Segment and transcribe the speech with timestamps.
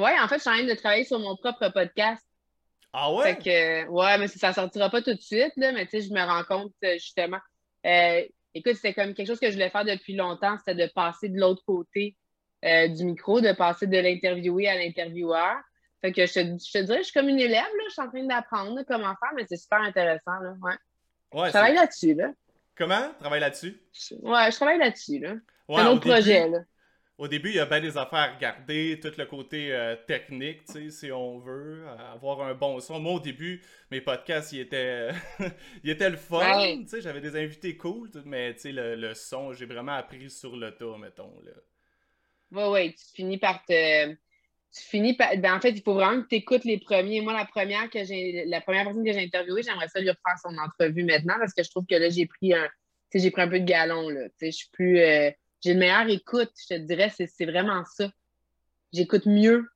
[0.00, 2.22] Ouais, en fait, je suis en train de travailler sur mon propre podcast.
[2.92, 3.34] Ah ouais?
[3.34, 6.12] Fait que, ouais, mais ça sortira pas tout de suite, là, mais tu sais, je
[6.12, 7.38] me rends compte euh, justement.
[7.86, 8.22] Euh,
[8.54, 11.38] écoute, c'était comme quelque chose que je voulais faire depuis longtemps, c'était de passer de
[11.38, 12.16] l'autre côté
[12.64, 15.56] euh, du micro, de passer de l'interviewé à l'intervieweur.
[16.00, 18.02] Fait que je te, je te dirais, je suis comme une élève, là, je suis
[18.02, 20.74] en train d'apprendre comment faire, mais c'est super intéressant, là, ouais.
[21.32, 22.30] Ouais, Je travaille là-dessus, là.
[22.74, 23.10] Comment?
[23.18, 23.76] Travaille là-dessus?
[24.22, 25.32] Ouais, je travaille là-dessus, là.
[25.68, 26.58] Ouais, c'est un au autre projet, là.
[27.18, 30.62] Au début, il y a bien des affaires à regarder, tout le côté euh, technique,
[30.90, 33.00] si on veut, euh, avoir un bon son.
[33.00, 35.10] Moi, au début, mes podcasts, ils étaient,
[35.84, 36.78] ils étaient le fun, Ouais.
[36.84, 40.30] tu sais, j'avais des invités cool, mais tu sais, le, le son, j'ai vraiment appris
[40.30, 41.52] sur le tas, mettons, là.
[42.50, 44.12] Ouais, ouais, tu finis par te.
[44.12, 45.36] Tu finis par.
[45.38, 47.20] Ben, en fait, il faut vraiment que tu écoutes les premiers.
[47.20, 48.44] Moi, la première que j'ai.
[48.46, 51.62] La première personne que j'ai interviewée, j'aimerais ça lui refaire son entrevue maintenant parce que
[51.62, 52.66] je trouve que là, j'ai pris un.
[53.10, 54.28] Tu sais, j'ai pris un peu de galon, là.
[54.30, 54.98] Tu sais, je suis plus.
[55.00, 55.30] euh,
[55.62, 58.10] J'ai une meilleure écoute, je te dirais, c'est vraiment ça.
[58.92, 59.66] J'écoute mieux.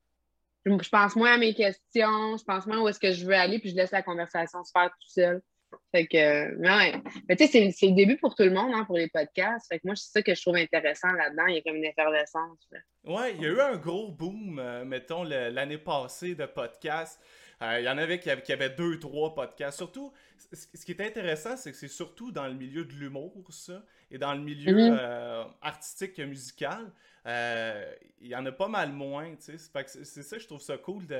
[0.64, 3.58] Je, pense moins à mes questions, je pense moins où est-ce que je veux aller,
[3.58, 5.42] puis je laisse la conversation se faire tout seul.
[5.90, 6.94] Fait que, euh, ouais.
[7.28, 9.66] Mais tu sais, c'est- le début pour tout le monde, hein, pour les podcasts.
[9.68, 11.46] Fait que moi, c'est ça que je trouve intéressant là-dedans.
[11.46, 12.58] Il y a comme une effervescence.
[12.70, 12.78] là.
[13.04, 17.20] Ouais, il y a eu un gros boom, euh, mettons, l'année passée de podcasts.
[17.60, 19.76] Euh, Il y en avait qui, avaient qui avaient deux, trois podcasts.
[19.78, 20.12] Surtout,
[20.52, 24.18] ce qui est intéressant, c'est que c'est surtout dans le milieu de l'humour, ça, et
[24.18, 24.96] dans le milieu Mhm.
[25.00, 26.90] euh, artistique et musical.
[27.26, 29.72] euh, Il y en a pas mal moins, tu sais.
[30.04, 31.06] C'est ça, je trouve ça cool.
[31.06, 31.16] De...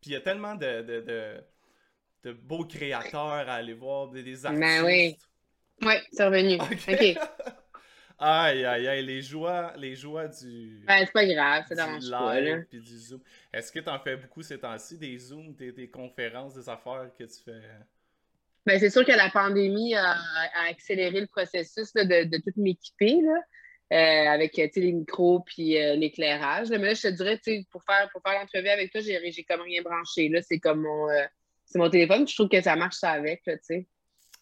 [0.00, 1.44] Puis il y a tellement de, de, de,
[2.24, 4.60] de beaux créateurs à aller voir, des, des artistes.
[4.60, 5.16] Ben oui.
[5.82, 6.58] Ouais, c'est revenu.
[6.60, 6.88] Ok.
[6.88, 7.18] OK.
[8.18, 10.80] Aïe, aïe, aïe, les joies, les joies du...
[10.86, 12.56] Ben, c'est pas grave, ça du dérange pas, là.
[12.56, 13.20] live puis du Zoom.
[13.52, 17.10] Est-ce que tu en fais beaucoup ces temps-ci, des Zooms, des, des conférences, des affaires
[17.18, 17.60] que tu fais?
[18.66, 22.52] Ben, c'est sûr que la pandémie a, a accéléré le processus là, de, de tout
[22.56, 23.40] m'équiper, là,
[23.92, 26.70] euh, avec les micros puis euh, l'éclairage.
[26.70, 27.38] Mais là, je te dirais,
[27.70, 30.28] pour faire, pour faire l'entrevue avec toi, j'ai j'ai comme rien branché.
[30.28, 30.40] Là.
[30.40, 31.24] C'est comme mon, euh,
[31.66, 32.26] c'est mon téléphone.
[32.26, 33.54] Je trouve que ça marche ça avec, là.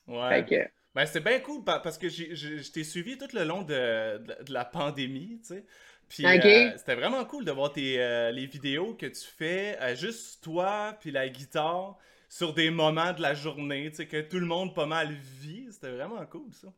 [0.07, 0.29] Ouais.
[0.29, 3.63] Fait que, Ben, c'est bien cool pa- parce que je t'ai suivi tout le long
[3.63, 5.65] de, de- de la pandémie, tu sais.
[6.09, 9.95] Puis euh, c'était vraiment cool de voir tes, euh, les vidéos que tu fais, euh,
[9.97, 11.97] juste toi puis la guitare,
[12.29, 15.69] sur des moments de la journée, tu sais, que tout le monde pas mal vit.
[15.73, 16.69] C'était vraiment cool, ça.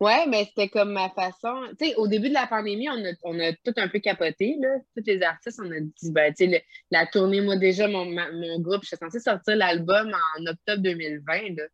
[0.00, 1.54] Ouais, mais c'était comme ma façon.
[1.78, 4.56] Tu sais, au début de la pandémie, on a, on a tout un peu capoté,
[4.60, 4.68] là.
[4.96, 8.30] Tous les artistes, on a dit, ben, tu sais, la tournée, moi, déjà, mon, ma-
[8.32, 11.64] mon groupe, j'étais censée sortir l'album en octobre 2020, là.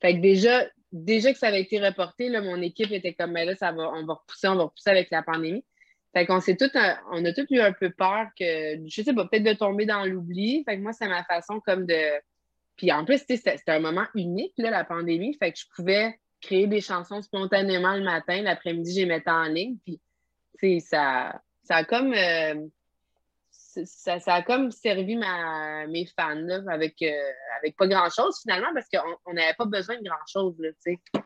[0.00, 3.46] Fait que déjà, déjà que ça avait été reporté, là, mon équipe était comme, ben
[3.46, 5.64] là, ça va, on va repousser, on va repousser avec la pandémie.
[6.12, 9.12] Fait qu'on s'est tout, un- on a tous eu un peu peur que, je sais
[9.14, 10.64] pas, peut-être de tomber dans l'oubli.
[10.64, 12.20] Fait que moi, c'est ma façon comme de.
[12.76, 15.34] Puis en plus, c'était un moment unique, là, la pandémie.
[15.38, 19.44] Fait que je pouvais créer des chansons spontanément le matin, l'après-midi, je les mettais en
[19.44, 19.76] ligne.
[19.84, 20.00] Puis,
[20.58, 22.12] tu sais, ça, ça a comme.
[22.14, 22.66] euh,
[23.84, 27.12] ça, ça a comme servi ma, mes fans, là, avec, euh,
[27.58, 31.20] avec pas grand-chose, finalement, parce qu'on on n'avait pas besoin de grand-chose, là, tu sais,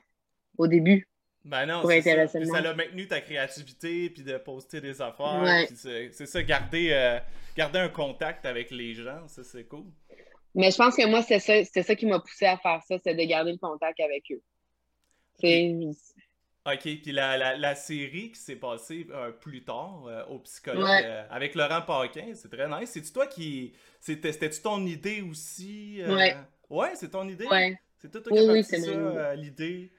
[0.59, 1.07] au début.
[1.45, 2.27] Ben non, Pour ça.
[2.27, 5.43] ça l'a maintenu ta créativité, puis de poster des affaires.
[5.43, 5.67] Ouais.
[6.13, 7.19] c'est ça, garder, euh,
[7.57, 9.87] garder un contact avec les gens, ça c'est cool.
[10.55, 13.15] Mais je pense que moi, c'est ça, ça qui m'a poussé à faire ça, c'est
[13.15, 14.43] de garder le contact avec eux.
[16.67, 20.85] Ok, puis la, la, la série qui s'est passée euh, plus tard euh, au psychologue
[20.85, 21.03] Ouais.
[21.05, 22.91] euh, avec Laurent Paquin, c'est très nice.
[22.91, 23.73] C'est-tu toi qui.
[23.99, 26.03] C'était- C'était-tu ton idée aussi?
[26.07, 26.37] Ouais.
[26.69, 27.47] Ouais, c'est ton idée?
[27.47, 27.79] Ouais.
[27.99, 29.93] C'est toi, toi Oui, qui as oui, c'est ça, l'idée.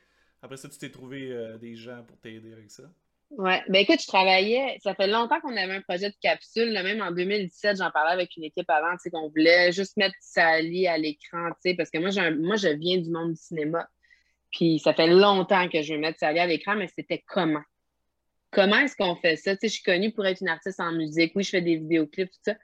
[0.44, 2.84] Après ça, tu t'es trouvé des gens pour t'aider avec ça.
[3.32, 3.62] Ouais.
[3.70, 7.02] Ben écoute, je travaillais, ça fait longtemps qu'on avait un projet de capsule, là, même
[7.02, 10.86] en 2017, j'en parlais avec une équipe avant, tu sais, qu'on voulait juste mettre Sally
[10.88, 13.88] à l'écran, tu sais, parce que moi, un- moi, je viens du monde du cinéma.
[14.52, 17.64] Puis ça fait longtemps que je veux mettre Sally à l'écran, mais c'était comment?
[18.52, 19.56] Comment est-ce qu'on fait ça?
[19.56, 21.32] Tu sais, je suis connue pour être une artiste en musique.
[21.36, 22.56] Oui, je fais des vidéoclips, tout ça.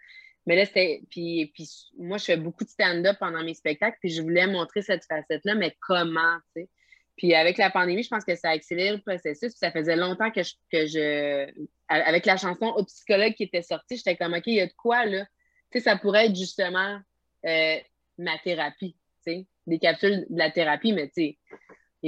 [0.45, 1.01] Mais là, c'était.
[1.09, 4.81] Puis, puis moi, je fais beaucoup de stand-up pendant mes spectacles, puis je voulais montrer
[4.81, 6.69] cette facette-là, mais comment, tu sais?
[7.17, 9.51] Puis avec la pandémie, je pense que ça a accéléré le processus.
[9.51, 11.49] Puis ça faisait longtemps que je, que je.
[11.87, 14.73] Avec la chanson Au psychologue qui était sortie, j'étais comme, OK, il y a de
[14.73, 15.25] quoi, là?
[15.71, 16.99] Tu sais, ça pourrait être justement
[17.45, 17.77] euh,
[18.17, 18.95] ma thérapie,
[19.25, 19.47] tu sais?
[19.65, 21.37] Des capsules de la thérapie, mais tu sais,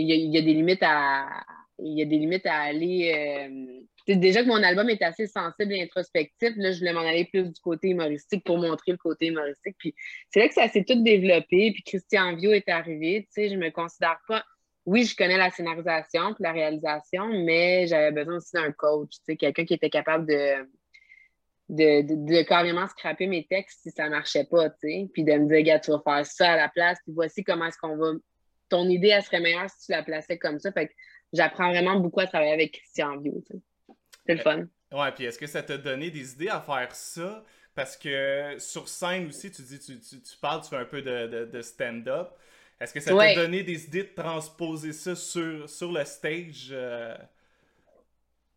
[0.01, 1.44] il y, a, des limites à.
[1.80, 3.13] Il y a des limites à aller.
[3.16, 7.25] euh, déjà que mon album est assez sensible et introspectif, là, je voulais m'en aller
[7.25, 9.75] plus du côté humoristique pour montrer le côté humoristique.
[9.78, 9.94] Puis
[10.30, 11.72] c'est là que ça s'est tout développé.
[11.72, 13.28] Puis Christian Vio est arrivé.
[13.34, 14.44] Tu sais, je me considère pas.
[14.86, 19.19] Oui, je connais la scénarisation puis la réalisation, mais j'avais besoin aussi d'un coach, tu
[19.25, 20.66] sais, quelqu'un qui était capable de,
[21.69, 25.63] de carrément scraper mes textes si ça marchait pas, tu sais, puis de me dire,
[25.63, 28.13] gars, tu vas faire ça à la place, puis voici comment est-ce qu'on va.
[28.69, 30.71] Ton idée, elle serait meilleure si tu la plaçais comme ça.
[30.71, 30.94] Fait que
[31.33, 33.44] j'apprends vraiment beaucoup à travailler avec Christian Vio.
[34.25, 34.68] C'est le fun.
[34.92, 37.44] Ouais, puis est-ce que ça t'a donné des idées à faire ça?
[37.75, 41.45] Parce que sur scène aussi, tu dis, tu, tu, parles, tu fais un peu de,
[41.45, 42.30] de, stand-up.
[42.80, 46.69] Est-ce que ça t'a donné des idées de transposer ça sur, sur le stage?
[46.71, 47.16] Euh?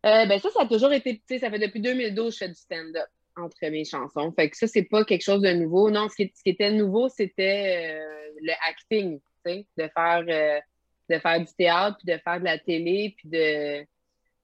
[0.05, 2.37] Euh, ben ça, ça a toujours été, tu sais, ça fait depuis 2012 que je
[2.37, 3.07] fais du stand-up
[3.37, 4.31] entre mes chansons.
[4.33, 5.89] Fait que ça, c'est pas quelque chose de nouveau.
[5.89, 10.23] Non, ce qui, ce qui était nouveau, c'était euh, le acting, tu de faire,
[11.09, 13.85] de faire du théâtre, puis de faire de la télé, puis de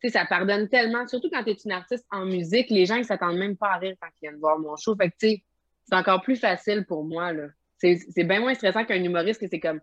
[0.02, 3.06] sais, ça pardonne tellement, surtout quand tu es une artiste en musique, les gens ils
[3.06, 4.96] s'attendent même pas à rire quand ils viennent voir mon show.
[4.96, 5.44] Fait que, tu sais,
[5.84, 7.48] c'est encore plus facile pour moi, là.
[7.78, 9.80] C'est bien moins stressant qu'un humoriste que c'est comme,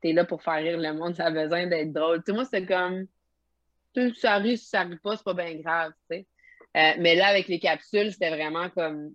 [0.00, 2.18] t'es là pour faire rire le monde, ça a besoin d'être drôle.
[2.18, 3.06] Tu sais, moi, c'est comme,
[4.14, 6.26] ça arrive, ça arrive pas, c'est pas bien grave, tu sais.
[6.76, 9.12] Euh, mais là, avec les capsules, c'était vraiment comme,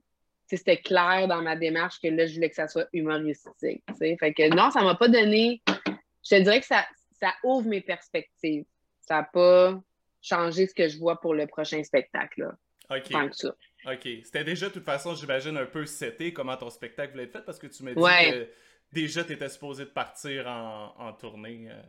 [0.47, 3.83] c'était clair dans ma démarche que là, je voulais que ça soit humoristique.
[3.99, 6.85] Fait que non, ça m'a pas donné, je te dirais que ça,
[7.19, 8.65] ça ouvre mes perspectives.
[9.01, 9.79] Ça n'a pas
[10.21, 12.41] changer ce que je vois pour le prochain spectacle.
[12.41, 12.57] Là.
[12.97, 13.33] OK.
[13.33, 13.55] ça.
[13.91, 14.07] OK.
[14.23, 17.45] C'était déjà, de toute façon, j'imagine, un peu seté comment ton spectacle voulait être fait
[17.45, 18.47] parce que tu m'as dit que
[18.91, 21.67] déjà, tu étais supposé de partir en, tournée.
[21.69, 21.81] Euh.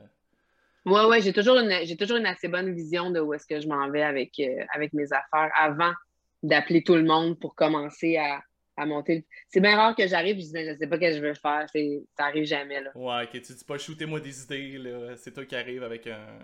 [0.85, 3.61] Oui, oui, j'ai toujours, une, j'ai toujours une assez bonne vision de où est-ce que
[3.61, 5.93] je m'en vais avec, euh, avec mes affaires avant
[6.43, 8.43] d'appeler tout le monde pour commencer à,
[8.85, 9.27] monter.
[9.49, 11.35] C'est bien rare que j'arrive et je dis, je sais pas ce que je veux
[11.35, 11.67] faire.
[12.15, 12.83] ça arrive jamais.
[12.83, 12.91] Là.
[12.95, 15.17] Ouais, ok, tu dis pas, shootez-moi des idées, là.
[15.17, 16.39] C'est toi qui arrive avec un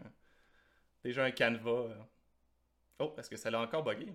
[1.04, 1.70] Déjà un canevas.
[1.70, 2.02] Euh.
[3.00, 4.12] Oh, est-ce que ça l'a encore bugué?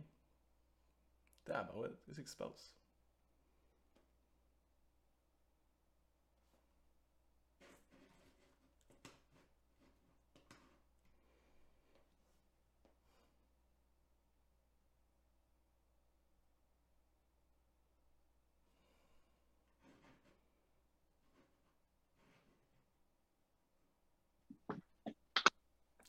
[1.45, 2.76] Bah ouais, qu'est-ce qui se passe?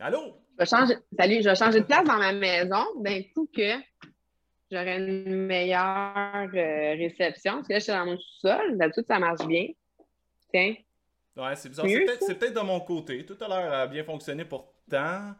[0.00, 0.36] Allô?
[0.52, 3.74] Je vais changer, salut, je vais changer de place dans ma maison d'un coup que
[4.70, 7.54] j'aurai une meilleure euh, réception.
[7.54, 8.78] Parce que là, je suis dans mon sous-sol.
[8.78, 9.66] D'habitude, ça marche bien.
[10.52, 10.74] Tiens.
[11.36, 11.86] Ouais, c'est bizarre.
[12.20, 13.24] C'est peut-être de mon côté.
[13.26, 15.34] Tout à l'heure a bien fonctionné pourtant.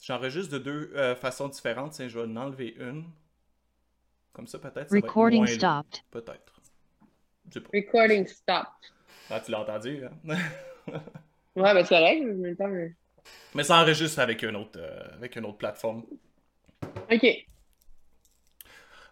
[0.00, 1.96] J'enregistre de deux euh, façons différentes.
[1.98, 3.04] je vais en enlever une.
[4.32, 4.92] Comme ça, peut-être.
[4.92, 6.02] Recording stopped.
[6.10, 6.60] Peut-être.
[7.74, 8.92] Recording stopped.
[9.28, 10.36] Ah, tu l'as entendu, hein?
[11.56, 12.96] ouais, ben c'est correct.
[13.54, 16.04] Mais ça enregistre avec une autre, euh, avec une autre plateforme.
[17.10, 17.26] OK.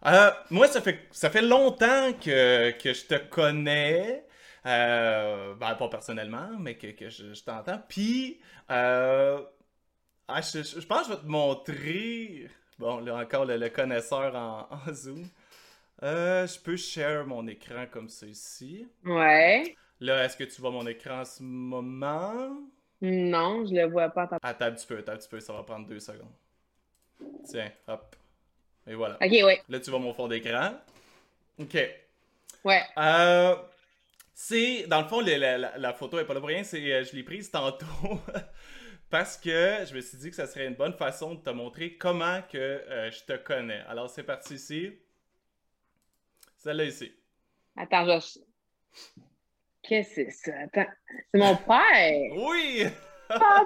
[0.06, 4.24] Euh, moi, ça fait, ça fait longtemps que, que je te connais.
[4.66, 7.80] Euh, ben, pas personnellement, mais que, que je, t'entends.
[7.88, 8.40] Puis,
[8.70, 9.40] euh,
[10.28, 12.50] ah, je, je, pense que je vais te montrer.
[12.78, 15.28] Bon, là encore, le, connaisseur en, en Zoom.
[16.02, 18.86] je peux share mon écran comme ici.
[19.04, 19.76] Ouais.
[20.00, 22.56] Là, est-ce que tu vois mon écran en ce moment?
[23.00, 24.28] Non, je le vois pas.
[24.42, 26.32] Attends un petit peu, attends un petit peu, ça va prendre deux secondes.
[27.44, 28.16] Tiens, hop.
[28.86, 29.14] Et voilà.
[29.14, 29.62] Ok, ouais.
[29.68, 30.72] Là, tu vois mon fond d'écran.
[31.58, 31.76] Ok.
[32.64, 32.82] Ouais.
[32.96, 33.56] Euh,
[34.34, 37.22] c'est, dans le fond, la, photo est pas là pour rien, c'est, euh, je l'ai
[37.22, 37.86] prise tantôt
[39.10, 41.96] parce que je me suis dit que ça serait une bonne façon de te montrer
[41.96, 43.80] comment que euh, je te connais.
[43.88, 44.92] Alors, c'est parti ici.
[46.56, 47.12] Celle-là ici.
[47.76, 48.40] Attends, je...
[49.88, 50.52] Qu'est-ce que c'est ça?
[50.64, 50.90] Attends,
[51.32, 52.30] c'est mon père!
[52.36, 52.84] Oui!
[53.26, 53.64] Papa!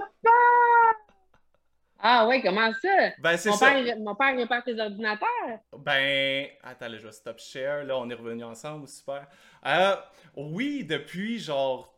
[1.99, 3.11] Ah oui, comment ça?
[3.18, 3.73] Ben, c'est mon ça.
[3.73, 5.58] Père, mon père répare tes ordinateurs?
[5.78, 7.85] Ben, attends, là, je vais stop share.
[7.85, 9.26] Là, on est revenus ensemble, super.
[9.66, 9.96] Euh,
[10.37, 11.92] oui, depuis genre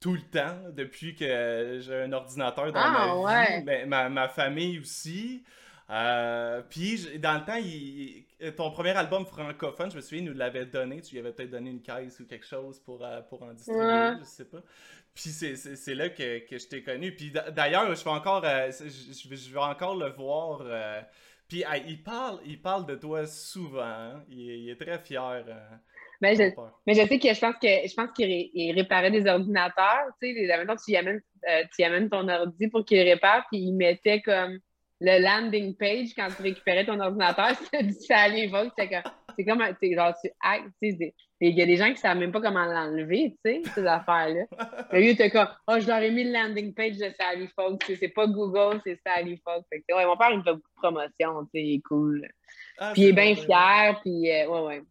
[0.00, 3.58] tout le temps, depuis que j'ai un ordinateur dans ah, ma ouais.
[3.58, 5.44] vie, ben, ma, ma, famille aussi.
[5.88, 8.24] Euh, puis dans le temps, il,
[8.56, 11.00] ton premier album francophone, je me souviens, il nous l'avait donné.
[11.00, 14.18] Tu lui avais peut-être donné une caisse ou quelque chose pour, euh, pour en distribuer,
[14.20, 14.62] je sais pas.
[15.14, 17.14] Puis c'est là que, que je t'ai connu.
[17.14, 20.62] Puis d'ailleurs, je vais encore euh, je, je, vais encore le voir.
[21.48, 23.80] Puis il parle il parle de toi souvent.
[23.82, 24.24] Hein.
[24.28, 25.44] Il, est très fier.
[26.20, 26.42] mais, je,
[26.86, 30.08] mais je sais que je pense que je pense qu'il réparait des ordinateurs.
[30.20, 31.22] Tu sais, maintenant tu y amènes,
[31.72, 34.58] tu y amènes ton ordi pour qu'il répare, puis il mettait comme
[35.00, 38.70] le landing page quand tu récupérais ton ordinateur, c'était du Vogue.
[38.78, 39.62] C'est comme, c'est comme,
[39.94, 43.62] genre, tu tu il y a des gens qui savent même pas comment l'enlever, tu
[43.62, 44.44] sais, ces affaires-là.
[44.92, 47.92] Mais lui, t'es comme, oh, je leur ai mis le landing page de Sally Fox.
[47.98, 49.66] C'est pas Google, c'est Sally Fox.
[49.70, 52.26] ouais, mon père, il me fait beaucoup de promotion, tu sais, il est cool.
[52.78, 54.82] Ah, puis il est bien fier, puis euh, ouais, ouais.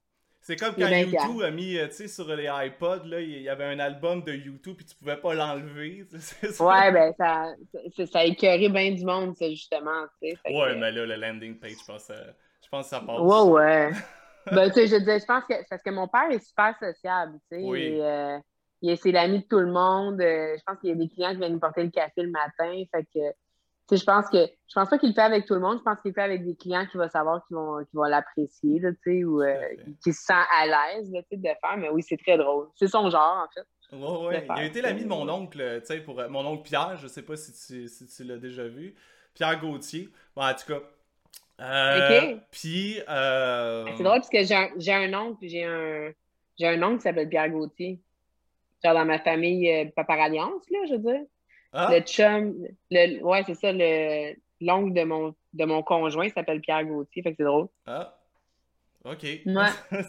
[0.45, 3.49] C'est comme quand YouTube a mis, euh, tu sais, sur les iPods, là, il y
[3.49, 6.05] avait un album de YouTube puis tu pouvais pas l'enlever.
[6.59, 7.55] Ouais, ben ça,
[7.97, 10.05] ça, ça a écœuré bien du monde, ça, justement.
[10.21, 12.31] Ouais, mais là, le landing page, je pense, euh,
[12.63, 13.19] je pense que ça passe.
[13.19, 13.91] Ouais, ouais.
[14.51, 17.39] ben, tu sais, je disais, je pense que, parce que mon père est super sociable,
[17.51, 17.63] tu sais.
[17.63, 17.99] Oui.
[17.99, 18.37] Euh,
[19.01, 20.19] c'est l'ami de tout le monde.
[20.21, 22.83] je pense qu'il y a des clients qui viennent nous porter le café le matin,
[22.93, 23.33] fait que
[23.91, 24.37] je pense que
[24.67, 25.77] je pense pas qu'il le fait avec tout le monde.
[25.77, 28.81] Je pense qu'il le fait avec des clients qui vont savoir qu'ils vont, vont l'apprécier,
[29.23, 29.55] ou euh,
[30.03, 31.77] qui se sentent à l'aise de faire.
[31.77, 32.67] Mais oui, c'est très drôle.
[32.75, 33.65] C'est son genre, en fait.
[33.91, 34.35] Oui, oui.
[34.57, 37.07] Il a été l'ami de mon oncle, tu sais, pour euh, mon oncle Pierre, je
[37.07, 38.95] sais pas si tu, si tu l'as déjà vu.
[39.33, 40.09] Pierre Gauthier.
[40.35, 40.79] Bon, en tout cas.
[41.61, 42.39] Euh, OK.
[42.51, 42.99] Puis.
[43.07, 43.85] Euh...
[43.95, 46.11] C'est drôle parce que j'ai un, un, oncle, j'ai un,
[46.57, 47.99] j'ai un oncle qui s'appelle Pierre Gauthier.
[48.83, 51.25] Genre dans ma famille euh, Papa Alliance, là, je veux dire.
[51.77, 51.89] Ah.
[51.91, 52.55] Le chum,
[52.89, 53.71] le, ouais, c'est ça,
[54.61, 57.67] l'oncle de mon, de mon conjoint s'appelle Pierre Gauthier, fait que c'est drôle.
[57.85, 58.17] Ah.
[59.03, 59.23] OK.
[59.23, 59.69] Ouais.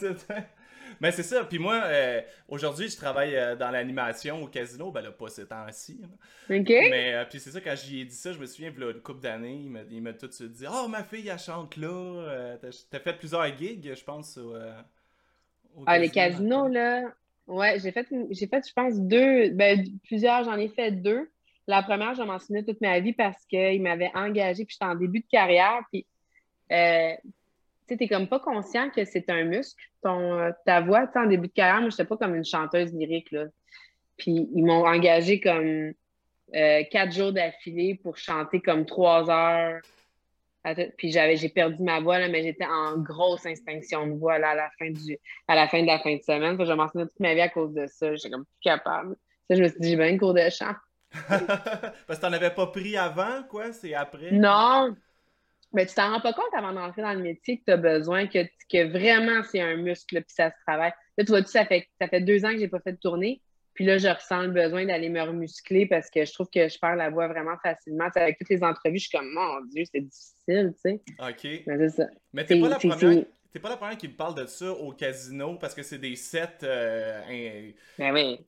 [1.00, 1.44] Mais c'est ça.
[1.44, 4.90] Puis moi, euh, aujourd'hui, je travaille euh, dans l'animation au casino.
[4.90, 6.00] Ben là, pas ces temps-ci.
[6.49, 6.68] OK.
[6.68, 8.85] Mais euh, puis c'est ça, quand j'y ai dit ça, je me souviens, il y
[8.85, 11.76] a une couple d'années, il m'a tout de suite dit Oh, ma fille, elle chante
[11.76, 12.56] là.
[12.90, 14.54] T'as fait plusieurs gigs, je pense, au,
[15.85, 17.02] Ah, les casinos, là.
[17.46, 19.50] Ouais, j'ai fait, j'ai fait, je pense, deux.
[19.50, 21.30] Ben, plusieurs, j'en ai fait deux.
[21.66, 24.94] La première, je m'en souvenais toute ma vie parce qu'il m'avait engagé, puis j'étais en
[24.94, 25.82] début de carrière.
[25.90, 26.06] Puis
[27.88, 31.08] tu n'es comme pas conscient que c'est un muscle, euh, ta voix.
[31.14, 33.30] En début de carrière, moi, je n'étais pas comme une chanteuse lyrique.
[33.30, 33.46] Là.
[34.16, 35.92] Puis ils m'ont engagé comme
[36.54, 39.80] euh, quatre jours d'affilée pour chanter comme trois heures.
[40.96, 44.54] Puis j'avais, j'ai perdu ma voix, là, mais j'étais en grosse instinction de voix à,
[44.54, 46.56] la fin du, à la fin de la fin de semaine.
[46.58, 48.16] je m'en souviens toute ma vie à cause de ça.
[48.16, 49.14] J'étais comme plus capable.
[49.49, 50.73] Ça, je me suis dit, j'ai bien une cours de chant.
[51.10, 53.72] Parce que tu n'en avais pas pris avant, quoi?
[53.72, 54.32] C'est après?
[54.32, 54.94] Non,
[55.72, 58.26] mais tu t'en rends pas compte avant d'entrer dans le métier que tu as besoin,
[58.26, 60.92] que, que vraiment c'est un muscle, puis ça se travaille.
[61.18, 63.40] Là, tu vois-tu, ça fait, ça fait deux ans que j'ai pas fait de tournée,
[63.76, 66.78] puis là, je ressens le besoin d'aller me remuscler parce que je trouve que je
[66.78, 68.08] perds la voix vraiment facilement.
[68.14, 71.02] avec toutes les entrevues, je suis comme, mon Dieu, c'est difficile, tu sais.
[71.20, 71.62] OK.
[71.66, 72.06] Mais c'est ça.
[72.32, 73.25] Mais t'es pas la première?
[73.53, 76.17] T'es pas la première qui me parle de ça au casino parce que c'est des
[76.17, 78.38] sets, euh, ben oui.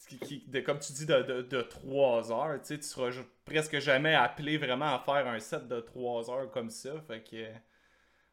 [0.46, 2.60] de, comme tu dis, de, de, 3 heures.
[2.60, 3.10] Tu sais, tu seras
[3.44, 6.90] presque jamais appelé vraiment à faire un set de 3 heures comme ça.
[7.06, 7.46] Fait que...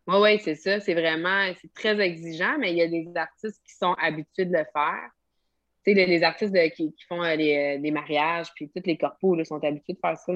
[0.08, 0.80] Oui, oui, c'est ça.
[0.80, 4.54] C'est vraiment c'est très exigeant, mais il y a des artistes qui sont habitués de
[4.54, 5.10] le faire.
[5.86, 9.64] Tu sais, les, artistes qui, font euh, euh, des mariages, puis tous les corpos sont
[9.64, 10.34] habitués de faire ça.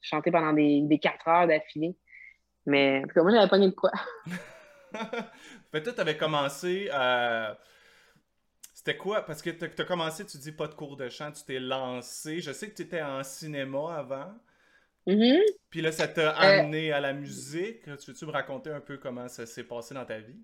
[0.00, 1.94] Chanter pendant des, des 4 heures d'affilée.
[2.64, 3.90] Mais en tout cas, moi, j'avais pas de quoi.
[5.70, 7.58] Peut-être tu avais commencé à.
[8.74, 9.24] C'était quoi?
[9.26, 12.40] Parce que tu as commencé, tu dis pas de cours de chant, tu t'es lancé.
[12.40, 14.32] Je sais que tu étais en cinéma avant.
[15.06, 15.40] Mm-hmm.
[15.70, 17.82] Puis là, ça t'a euh, amené à la musique.
[17.82, 20.38] Tu veux-tu me raconter un peu comment ça s'est passé dans ta vie?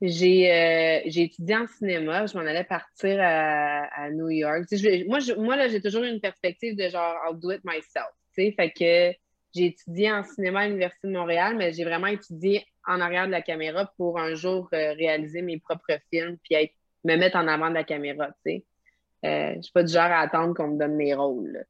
[0.00, 2.26] J'ai euh, étudié en cinéma.
[2.26, 4.64] Je m'en allais partir à, New York.
[5.06, 8.10] moi, moi, là, j'ai toujours une perspective de genre, I'll do it myself.
[8.34, 9.12] Fait que
[9.54, 13.32] j'ai étudié en cinéma à l'Université de Montréal, mais j'ai vraiment étudié en arrière de
[13.32, 16.70] la caméra pour un jour euh, réaliser mes propres films puis
[17.04, 18.64] me mettre en avant de la caméra, tu sais.
[19.24, 21.64] Euh, je suis pas du genre à attendre qu'on me donne mes rôles.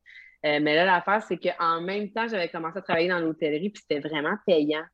[0.45, 3.83] Euh, mais là, l'affaire, c'est qu'en même temps, j'avais commencé à travailler dans l'hôtellerie, puis
[3.87, 4.85] c'était vraiment payant.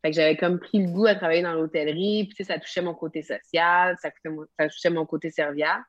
[0.00, 2.94] Fait que j'avais comme pris le goût à travailler dans l'hôtellerie, puis ça touchait mon
[2.94, 4.10] côté social, ça,
[4.58, 5.84] ça touchait mon côté serviable.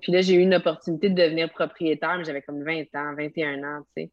[0.00, 3.62] Puis là, j'ai eu une opportunité de devenir propriétaire, mais j'avais comme 20 ans, 21
[3.62, 4.10] ans, tu sais.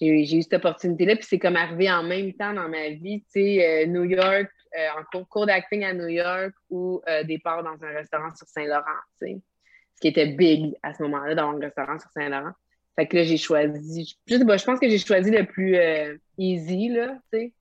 [0.00, 3.30] J'ai eu cette opportunité-là, puis c'est comme arrivé en même temps dans ma vie, tu
[3.30, 7.82] sais, euh, New York, euh, en cours, d'acting à New York ou euh, départ dans
[7.84, 8.84] un restaurant sur Saint-Laurent,
[9.20, 9.40] tu sais.
[9.94, 12.52] Ce qui était big à ce moment-là, dans un restaurant sur Saint-Laurent.
[12.96, 15.76] Fait que là, j'ai choisi, je sais pas, je pense que j'ai choisi le plus
[16.38, 17.52] easy, là, tu sais.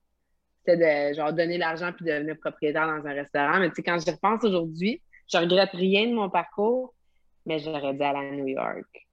[0.66, 3.60] C'était de, genre, donner l'argent puis devenir propriétaire dans un restaurant.
[3.60, 5.02] Mais tu sais, quand je repense aujourd'hui,
[5.32, 6.94] je regrette rien de mon parcours,
[7.50, 9.08] mais j'aurais dû aller à New York.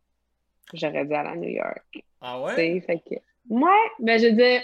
[0.75, 2.05] J'aurais dû aller à New York.
[2.21, 2.81] Ah ouais?
[2.83, 3.15] Fait que,
[3.49, 4.63] ouais, mais je veux dire,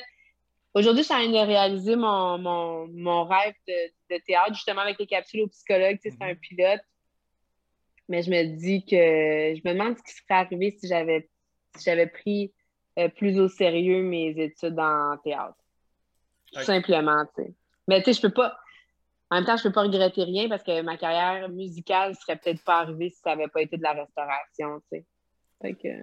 [0.74, 4.82] aujourd'hui, je suis en train de réaliser mon, mon, mon rêve de, de, théâtre, justement
[4.82, 5.98] avec les capsules au psychologue.
[6.02, 6.38] Tu sais, c'est un mhm.
[6.38, 6.80] pilote.
[8.10, 11.30] Mais je me dis que je me demande ce qui serait arrivé si j'avais
[11.76, 12.52] si j'avais pris
[12.98, 15.56] euh, plus au sérieux mes études en théâtre.
[16.52, 17.54] Tout simplement, tu sais.
[17.88, 18.54] Mais tu sais, je peux pas.
[19.32, 22.62] En même temps, je peux pas regretter rien parce que ma carrière musicale serait peut-être
[22.64, 25.06] pas arrivée si ça n'avait pas été de la restauration, tu sais.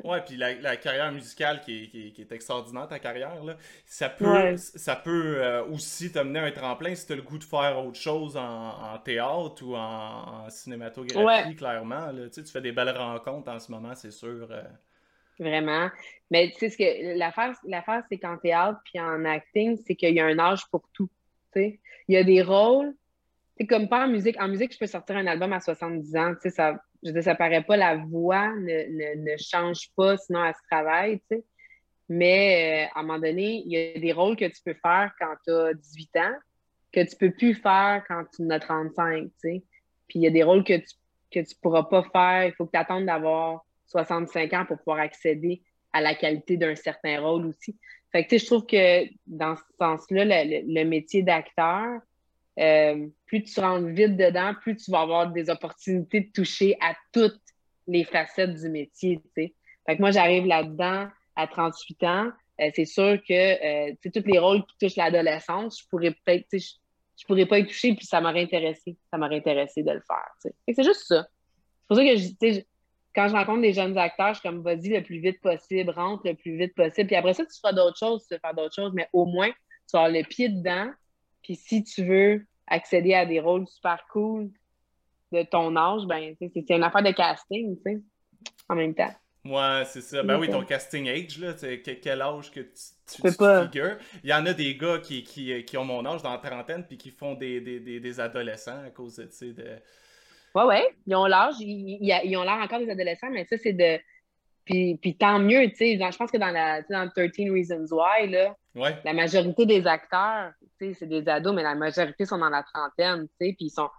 [0.04, 3.56] Ouais, puis la, carrière musicale qui est, extraordinaire, ta carrière, là,
[3.86, 7.44] ça peut, ça peut euh, aussi t'amener un tremplin si tu as le goût de
[7.44, 12.08] faire autre chose en, théâtre ou en, cinématographie, clairement.
[12.08, 12.30] Là.
[12.30, 14.48] Tu, sais, tu fais des belles rencontres en ce moment, c'est sûr.
[14.50, 14.64] Euh.
[15.38, 15.92] Vraiment.
[16.32, 20.16] Mais tu sais, ce que l'affaire, l'affaire c'est qu'en théâtre puis en acting, c'est qu'il
[20.16, 21.10] y a un âge pour tout.
[21.54, 21.80] Tu sais.
[22.08, 22.96] Il y a des rôles.
[23.60, 24.40] C'est comme pas en musique.
[24.40, 26.34] En musique, je peux sortir un album à 70 ans.
[26.36, 30.44] Tu sais, ça je veux ça paraît pas, la voix ne, ne, change pas, sinon
[30.44, 31.46] elle se travaille, tu sais.
[32.10, 35.12] Mais euh, à un moment donné, il y a des rôles que tu peux faire
[35.20, 36.36] quand tu as 18 ans
[36.92, 39.64] que tu peux plus faire quand tu en as 35, tu sais.
[40.08, 40.96] Puis il y a des rôles que tu
[41.32, 42.48] que tu pourras pas faire.
[42.48, 45.62] Il faut que tu attendes d'avoir 65 ans pour pouvoir accéder
[45.94, 47.78] à la qualité d'un certain rôle aussi.
[48.12, 52.00] Fait que, je trouve que dans ce sens-là, le, métier d'acteur,
[52.60, 56.94] euh, plus tu rentres vite dedans, plus tu vas avoir des opportunités de toucher à
[57.14, 57.40] toutes
[57.88, 59.54] les facettes du métier, Fait
[59.88, 62.32] que moi, j'arrive là-dedans à 38 ans.
[62.62, 63.34] Euh, c'est sûr que,
[63.90, 67.96] euh, tous les rôles qui touchent l'adolescence, je pourrais peut-être, je, pourrais pas y toucher,
[67.96, 68.98] puis ça m'aurait intéressé.
[69.10, 71.28] Ça m'aurait intéressé de le faire, c'est juste ça.
[71.28, 72.62] C'est pour ça que, je,
[73.16, 76.28] quand je rencontre des jeunes acteurs, je suis comme, vas-y le plus vite possible, rentre
[76.28, 77.08] le plus vite possible.
[77.08, 79.50] Puis après ça, tu feras d'autres choses, tu vas faire d'autres choses, mais au moins,
[79.50, 80.92] tu vas le pied dedans.
[81.42, 84.50] Puis si tu veux accéder à des rôles super cool
[85.32, 88.02] de ton âge, ben, c'est une affaire de casting, tu sais,
[88.68, 89.14] en même temps.
[89.46, 90.22] Ouais, c'est ça.
[90.22, 91.54] Ben oui, ton casting age, là,
[92.02, 93.98] quel âge que tu, tu, figures?
[94.24, 96.84] Il y en a des gars qui, qui, qui, ont mon âge dans la trentaine
[96.86, 99.80] puis qui font des, des, des, adolescents à cause de, de,
[100.56, 104.00] oui, oui, ils ont l'âge, ils, ont l'air encore des adolescents, mais ça, c'est de.
[104.66, 106.00] Puis, puis tant mieux, tu sais.
[106.00, 111.08] Je pense que dans, la, dans 13 Reasons Why, là, la majorité des acteurs, c'est
[111.08, 113.90] des ados, mais la majorité sont dans la trentaine, puis ils sont.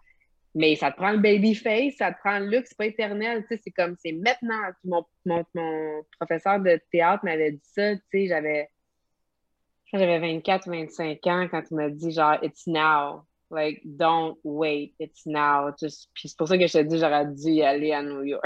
[0.54, 3.42] Mais ça te prend le baby face, ça te prend le look, c'est pas éternel,
[3.42, 4.60] tu sais, c'est comme, c'est maintenant.
[4.82, 8.68] Mon, mon, mon, professeur de théâtre m'avait dit ça, tu sais, j'avais,
[9.92, 13.26] j'avais 24, 25 ans quand il m'a dit, genre, it's now.
[13.52, 15.72] Like, don't wait, it's now.
[15.78, 18.44] Puis c'est pour ça que je te dis, j'aurais dû y aller à New York.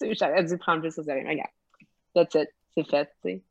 [0.00, 1.26] j'aurais dû prendre plus au sérieux.
[1.26, 1.50] Regarde,
[2.14, 3.42] that's it, c'est fait, tu sais.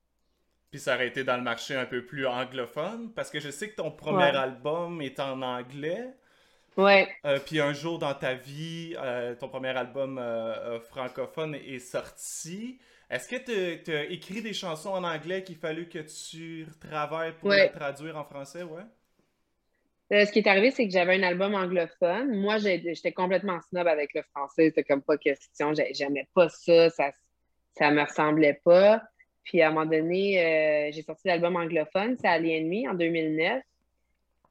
[0.74, 3.70] Puis ça aurait été dans le marché un peu plus anglophone, parce que je sais
[3.70, 6.16] que ton premier album est en anglais.
[6.78, 7.08] Ouais.
[7.26, 12.80] Euh, puis un jour dans ta vie, euh, ton premier album euh, francophone est sorti.
[13.08, 17.52] Est-ce que tu as écrit des chansons en anglais qu'il fallu que tu travailles pour
[17.52, 20.26] les traduire en français, ouais?
[20.26, 22.36] Ce qui est arrivé, c'est que j'avais un album anglophone.
[22.36, 24.70] Moi, j'étais complètement snob avec le français.
[24.70, 25.72] C'était comme pas question.
[25.92, 26.90] J'aimais pas ça.
[26.90, 27.12] Ça,
[27.78, 29.04] ça me ressemblait pas.
[29.44, 33.62] Puis à un moment donné, euh, j'ai sorti l'album anglophone, c'est Alien Me en 2009.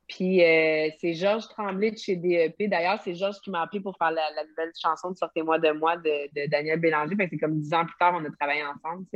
[0.08, 2.68] Puis euh, c'est Georges Tremblay de chez DEP.
[2.68, 5.96] D'ailleurs, c'est Georges qui m'a appelé pour faire la, nouvelle chanson de Sortez-moi de moi
[5.96, 7.16] de, Daniel Bélanger.
[7.30, 9.06] c'est comme dix ans plus tard, on a travaillé ensemble.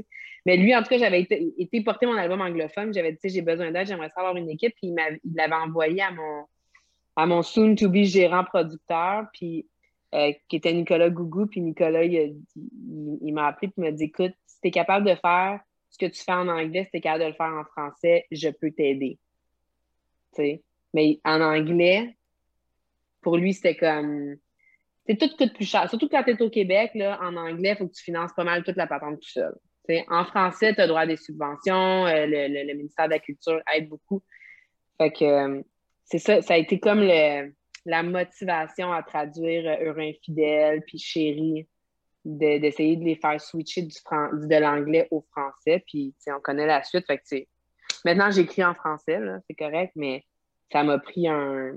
[0.47, 2.95] Mais lui, en tout cas, j'avais été, été, porter mon album anglophone.
[2.95, 4.75] J'avais dit, j'ai besoin d'aide, j'aimerais savoir une équipe.
[4.81, 6.45] Puis il l'avait envoyé à mon,
[7.17, 9.67] à mon soon-to-be gérant producteur, puis
[10.15, 11.47] euh, qui était Nicolas Gougou.
[11.47, 12.37] Puis Nicolas, il,
[13.35, 15.61] m'a appelé et m'a dit, écoute, si tu es capable de faire
[15.91, 18.71] ce que tu fais en anglais, es capable de le faire en français, je peux
[18.71, 19.19] t'aider.
[20.95, 22.17] Mais en anglais,
[23.23, 24.37] pour lui, c'était comme.
[25.07, 25.89] C'est tout coûte plus cher.
[25.89, 28.45] Surtout quand tu es au Québec, là, en anglais, il faut que tu finances pas
[28.45, 29.55] mal toute la patente tout seul.
[30.09, 32.07] en français, tu as droit à des subventions.
[32.07, 34.23] Euh, le, ministère de la Culture aide beaucoup.
[34.99, 35.63] Fait que euh,
[36.05, 41.69] c'est ça, ça a été comme la motivation à traduire Heureux infidèle puis Chérie,
[42.27, 45.83] d'essayer de, les faire switcher du, de l'anglais au français.
[45.87, 47.07] Puis on connaît la suite.
[47.07, 47.37] Fait que,
[48.05, 50.25] maintenant, j'écris en français, c'est correct, mais
[50.73, 51.77] ça m'a pris un.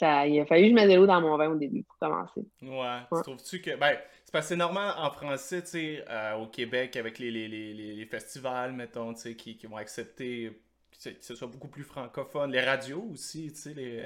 [0.00, 1.98] Ça, il a fallu que je mette de l'eau dans mon vin au début pour
[1.98, 2.46] commencer.
[2.62, 3.00] Ouais.
[3.12, 3.76] Tu trouves-tu que.
[3.76, 7.30] Ben, c'est parce que c'est normal en français, tu sais, euh, au Québec, avec les,
[7.30, 10.52] les, les, les festivals, mettons, tu sais, qui, qui vont accepter
[11.02, 12.50] que ce soit beaucoup plus francophone.
[12.50, 13.74] Les radios aussi, tu sais.
[13.74, 14.04] Les...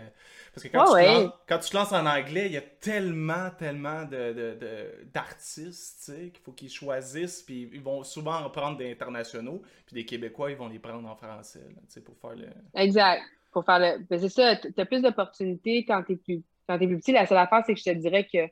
[0.54, 3.50] Parce que quand, tu lances, quand, tu te lances en anglais, il y a tellement,
[3.58, 7.42] tellement d'artistes, de, de, tu sais, qu'il faut qu'ils choisissent.
[7.42, 9.62] Puis ils vont souvent en prendre des internationaux.
[9.86, 12.48] Puis des Québécois, ils vont les prendre en français, tu sais, pour faire le...
[12.74, 13.22] Exact.
[13.52, 13.98] Pour faire le...
[14.08, 16.42] Ben, c'est ça, tu as plus d'opportunités quand tu es plus...
[16.68, 17.12] Quand es plus petit.
[17.12, 18.48] La seule affaire, c'est que je te dirais que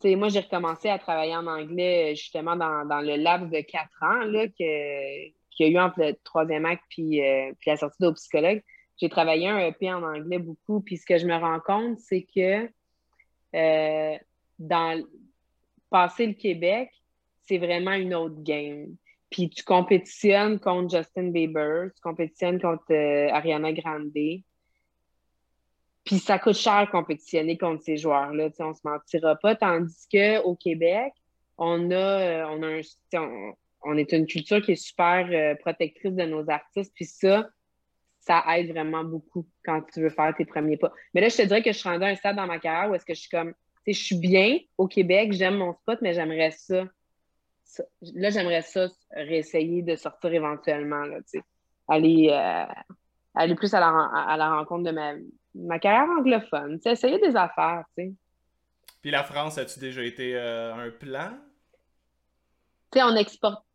[0.00, 4.02] sais, moi, j'ai recommencé à travailler en anglais justement dans, dans le laps de quatre
[4.02, 7.76] ans, là, que, qu'il y a eu entre le troisième acte puis, euh, puis la
[7.76, 8.62] sortie de psychologue,
[8.96, 10.80] j'ai travaillé un EP en anglais beaucoup.
[10.80, 12.68] Puis ce que je me rends compte, c'est que
[13.54, 14.18] euh,
[14.58, 15.04] dans
[15.90, 16.90] passer le Québec,
[17.46, 18.94] c'est vraiment une autre game.
[19.30, 24.12] Puis tu compétitionnes contre Justin Bieber, tu compétitionnes contre euh, Ariana Grande.
[24.12, 29.54] Puis ça coûte cher compétitionner contre ces joueurs-là, on se mentira pas.
[29.54, 31.12] Tandis qu'au Québec,
[31.58, 32.80] on a, on a
[33.16, 33.52] un,
[33.96, 36.92] est une culture qui est super euh, protectrice de nos artistes.
[36.94, 37.48] Puis ça,
[38.20, 40.92] ça aide vraiment beaucoup quand tu veux faire tes premiers pas.
[41.14, 42.90] Mais là, je te dirais que je suis rendue à un stade dans ma carrière
[42.90, 45.72] où est-ce que je suis comme, tu sais, je suis bien au Québec, j'aime mon
[45.74, 46.84] spot, mais j'aimerais ça,
[48.14, 51.42] Là, j'aimerais ça réessayer de sortir éventuellement, là, tu sais.
[51.88, 52.72] Aller, euh,
[53.34, 55.14] aller plus à la, à la rencontre de ma,
[55.54, 56.76] ma carrière anglophone.
[56.76, 58.12] Tu sais, essayer des affaires, tu sais.
[59.02, 61.30] Puis la France, as-tu déjà été euh, un plan?
[62.98, 63.14] Sais, on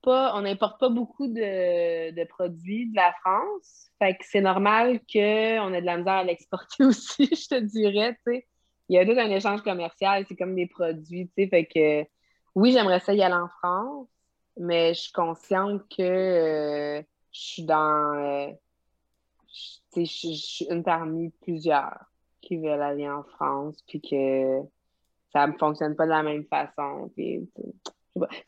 [0.01, 3.89] pas, n'importe pas beaucoup de, produits de la France.
[3.99, 8.13] Fait que c'est normal qu'on ait de la misère à l'exporter aussi, je te dirais,
[8.25, 8.47] tu sais.
[8.88, 11.49] Il y a tout un échange commercial, c'est comme des produits, tu sais.
[11.49, 12.08] Fait que
[12.56, 14.08] oui, j'aimerais ça y aller en France.
[14.58, 17.01] mais je suis consciente que euh,
[17.32, 18.13] je suis dans.
[18.15, 18.51] Euh,
[19.95, 22.06] je, suis une parmi plusieurs
[22.41, 24.62] qui veulent aller en France, puis que
[25.32, 27.12] ça ne fonctionne pas de la même façon.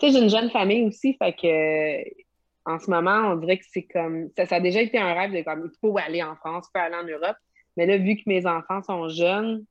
[0.01, 2.27] J'ai une jeune famille aussi, fait que
[2.67, 4.29] en ce moment, on dirait que c'est comme.
[4.37, 6.85] Ça, a déjà été un rêve de comme il faut aller en France, il faut
[6.85, 7.37] aller en Europe.
[7.77, 9.65] Mais là, vu que mes enfants sont jeunes,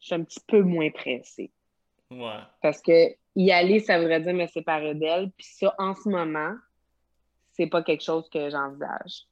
[0.00, 1.52] je suis un petit peu moins pressée.
[2.10, 2.40] Ouais.
[2.60, 5.30] Parce que y aller, ça voudrait dire me séparer d'elle.
[5.36, 6.54] Puis ça, en ce moment,
[7.52, 9.26] c'est pas quelque chose que j'envisage.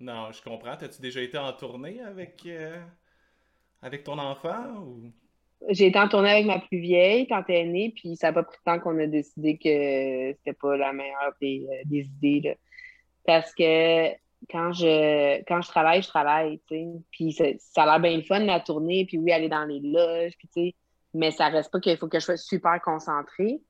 [0.00, 0.70] Non, je comprends.
[0.70, 2.82] As-tu déjà été en tournée avec, euh,
[3.82, 5.12] avec ton enfant ou?
[5.68, 8.32] J'ai été en tournée avec ma plus vieille quand elle est née, puis ça n'a
[8.32, 12.56] pas pris de temps qu'on a décidé que c'était pas la meilleure des, euh, idées.
[13.26, 14.10] Parce que
[14.50, 16.86] quand je quand je travaille, je travaille, tu sais.
[17.10, 20.32] Puis ça, a l'air bien le fun, la tournée, puis oui, aller dans les loges,
[20.38, 20.74] puis tu sais.
[21.14, 23.60] Mais ça reste pas qu'il faut que je sois super concentrée.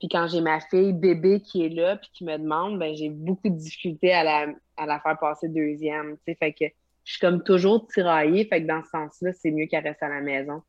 [0.00, 3.10] Puis quand j'ai ma fille bébé qui est là, puis qui me demande, ben j'ai
[3.10, 6.34] beaucoup de difficultés à la, à la faire passer deuxième, tu sais.
[6.34, 6.64] Fait que
[7.04, 8.46] je suis comme toujours tiraillée.
[8.46, 10.62] Fait que dans ce sens-là, c'est mieux qu'elle reste à la maison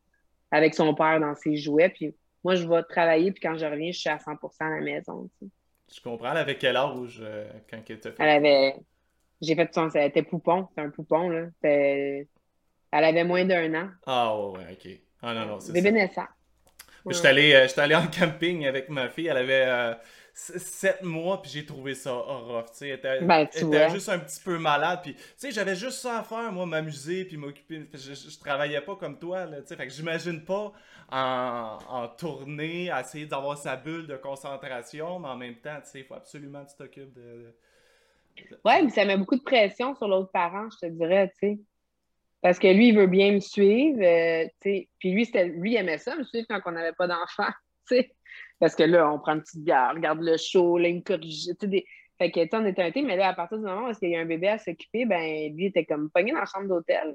[0.52, 1.90] avec son père dans ses jouets.
[1.90, 4.82] Puis moi, je vais travailler, puis quand je reviens, je suis à 100 à la
[4.82, 5.30] maison.
[5.94, 6.32] Je comprends?
[6.32, 8.24] Elle avait quel âge euh, quand elle t'a fait?
[8.24, 8.76] Elle avait.
[9.42, 9.90] J'ai fait son.
[9.90, 10.68] Elle était poupon.
[10.76, 11.48] C'est un poupon, là.
[11.64, 12.28] Elle
[12.92, 13.90] avait moins d'un an.
[14.06, 15.00] Ah, ouais, ouais, ok.
[15.22, 16.26] Ah, non, non, c'est Bébé naissant.
[17.12, 19.28] Suis allé, euh, allé, en camping avec ma fille.
[19.28, 19.66] Elle avait.
[19.68, 19.94] Euh,
[20.38, 22.66] sept mois, puis j'ai trouvé ça rough.
[22.72, 25.00] Tu sais, ben, était, juste un petit peu malade.
[25.02, 27.88] Puis, tu sais, j'avais juste ça à faire, moi, m'amuser, puis m'occuper.
[27.94, 29.76] Je, je, travaillais pas comme toi, là, tu sais.
[29.78, 30.74] Fait que j'imagine pas
[31.10, 35.92] en, en tournée, à essayer d'avoir sa bulle de concentration, mais en même temps, tu
[35.92, 37.54] sais, il faut absolument que tu t'occupes de,
[38.64, 41.60] Ouais, mais ça met beaucoup de pression sur l'autre parent, je te dirais, tu sais.
[42.42, 44.90] Parce que lui, il veut bien me suivre, euh, tu sais.
[45.00, 47.48] Puis lui, lui, il aimait ça, me suivre quand on n'avait pas d'enfant,
[47.88, 48.15] tu sais.
[48.60, 51.48] Parce que là, on prend une petite bière, regarde le show, là, il me corrige.
[51.62, 51.86] Des...
[52.18, 54.10] Fait que, tu on était un thé, mais là, à partir du moment où il
[54.10, 57.14] y a un bébé à s'occuper, ben, lui, était comme pogné dans la chambre d'hôtel.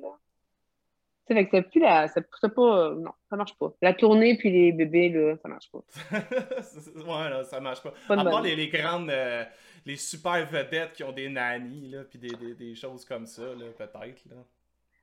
[1.27, 2.09] Tu fait que c'est plus la.
[2.09, 2.95] C'est pas.
[2.95, 3.73] Non, ça marche pas.
[3.81, 5.79] La tournée puis les bébés, là, ça marche pas.
[6.19, 7.95] ouais, là, ça marche pas.
[8.09, 9.11] à part les, les, grandes.
[9.11, 9.45] Euh,
[9.87, 13.43] les super vedettes qui ont des nannies, là, puis des, des, des, choses comme ça,
[13.43, 14.37] là, peut-être, là.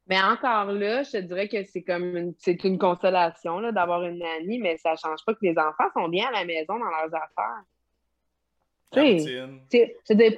[0.09, 4.19] Mais encore là, je te dirais que c'est comme une, c'est une consolation d'avoir une
[4.19, 6.85] nanny, mais ça ne change pas que les enfants sont bien à la maison dans
[6.85, 7.63] leurs affaires.
[8.91, 8.99] Tu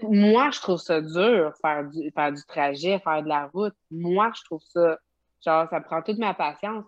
[0.07, 3.75] moi, je trouve ça dur, faire du, faire du trajet, faire de la route.
[3.91, 4.97] Moi, je trouve ça,
[5.45, 6.85] genre, ça prend toute ma patience.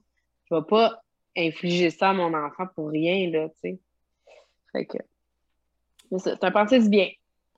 [0.49, 1.01] Je ne vais pas
[1.37, 3.79] infliger ça à mon enfant pour rien, là, tu sais.
[4.71, 4.97] Fait que,
[6.17, 7.09] c'est un pensée du bien?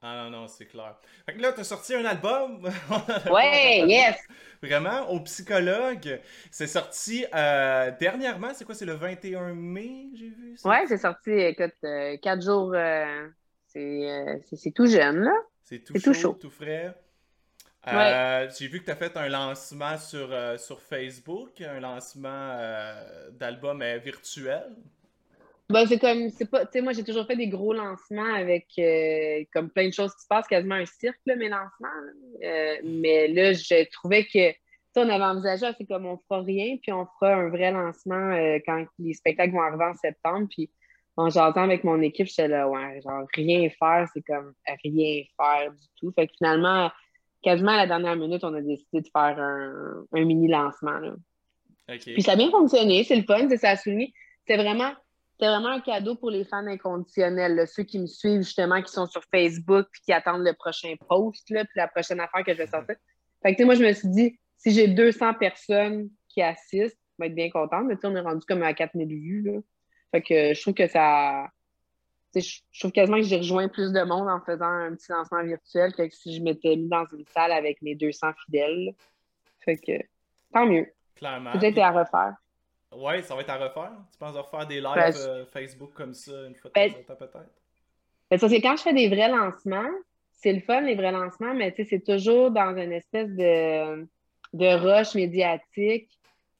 [0.06, 0.98] Ah non, non, c'est clair.
[1.26, 2.62] Fait que là, t'as sorti un album?
[3.32, 4.18] ouais, yes!
[4.62, 6.20] Vraiment, au psychologue.
[6.52, 8.76] C'est sorti euh, dernièrement, c'est quoi?
[8.76, 10.58] C'est le 21 mai, j'ai vu?
[10.58, 10.68] Ça?
[10.68, 12.74] Ouais, c'est sorti, écoute, euh, quatre jours.
[12.76, 13.30] Euh,
[13.68, 15.36] c'est tout jeune, là.
[15.64, 16.94] C'est tout, chaud, tout frais.
[17.88, 18.50] Ouais.
[18.60, 22.60] J'ai vu que tu as fait un lancement sur, sur Facebook, un lancement
[23.32, 24.76] d'album virtuel.
[25.70, 28.68] Ben, c'est comme, c'est pas, tu sais, moi, j'ai toujours fait des gros lancements avec
[28.78, 31.88] euh, comme plein de choses qui se passent, quasiment un cirque, mes lancements.
[32.44, 34.58] Euh, mais là, je trouvais que, tu
[34.98, 38.60] on avait envisagé, c'est comme on fera rien, puis on fera un vrai lancement euh,
[38.66, 40.48] quand les spectacles vont arriver en septembre.
[40.50, 40.70] Puis
[41.16, 45.72] en j'entends avec mon équipe, j'étais là, ouais, genre, rien faire, c'est comme rien faire
[45.72, 46.12] du tout.
[46.12, 46.92] Fait que finalement,
[47.42, 51.00] quasiment à la dernière minute, on a décidé de faire un, mini lancement.
[51.00, 51.14] Là.
[51.88, 54.14] Puis ça a bien fonctionné, c'est le fun, c'est ça a souligné.
[54.46, 54.92] C'est vraiment
[55.40, 59.08] c'est vraiment un cadeau pour les fans inconditionnels, ceux qui me suivent justement, qui sont
[59.08, 62.58] sur Facebook puis qui attendent le prochain post, là, puis la prochaine affaire que je
[62.60, 62.96] vais sortir.
[63.42, 67.28] Fait que, moi, je me suis dit, si j'ai 200 personnes qui assistent, je vais
[67.28, 69.42] être bien contente, mais on est rendu comme à 4000 vues.
[69.42, 69.60] Là.
[70.12, 71.48] Fait que je trouve que ça.
[72.36, 75.94] Je trouve quasiment que j'ai rejoint plus de monde en faisant un petit lancement virtuel
[75.94, 78.96] que si je m'étais mis dans une salle avec mes 200 fidèles.
[79.60, 80.04] Fait que
[80.52, 80.88] tant mieux.
[81.16, 81.52] Clairement.
[81.52, 82.36] Peut-être à refaire.
[82.98, 83.92] Ouais, ça va être à refaire.
[84.12, 87.16] Tu penses refaire des lives ben, euh, Facebook comme ça une fois de ben, temps
[87.16, 87.50] peut-être?
[88.30, 89.90] Ben, c'est quand je fais des vrais lancements,
[90.32, 94.08] c'est le fun, les vrais lancements, mais c'est toujours dans une espèce de,
[94.54, 96.10] de rush médiatique.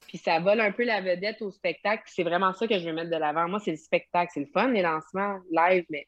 [0.08, 2.04] Puis ça vole un peu la vedette au spectacle.
[2.06, 3.48] C'est vraiment ça que je veux mettre de l'avant.
[3.48, 4.32] Moi, c'est le spectacle.
[4.34, 6.08] C'est le fun, les lancements live, mais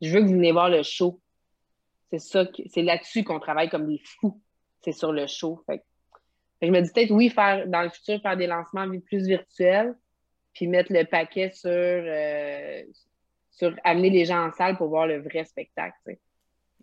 [0.00, 1.20] je veux que vous venez voir le show.
[2.10, 4.40] C'est ça, c'est là-dessus qu'on travaille comme des fous.
[4.82, 5.62] C'est sur le show.
[5.66, 5.82] Fait
[6.62, 9.94] je me dis peut-être, oui, faire dans le futur, faire des lancements plus virtuels,
[10.52, 12.82] puis mettre le paquet sur, euh,
[13.50, 15.96] sur amener les gens en salle pour voir le vrai spectacle.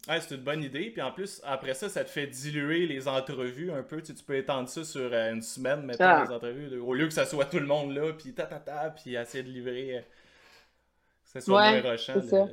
[0.05, 0.89] c'est une bonne idée.
[0.91, 4.01] Puis en plus, après ça, ça te fait diluer les entrevues un peu.
[4.01, 6.25] Tu, peux étendre ça sur euh, une semaine, mettons, ah.
[6.27, 6.77] les entrevues.
[6.79, 9.43] au lieu que ça soit tout le monde là, puis ta, ta, ta, puis essayer
[9.43, 10.03] de livrer.
[11.23, 12.21] C'est soit Ouais, moins rushant.
[12.21, 12.45] ça.
[12.45, 12.51] le-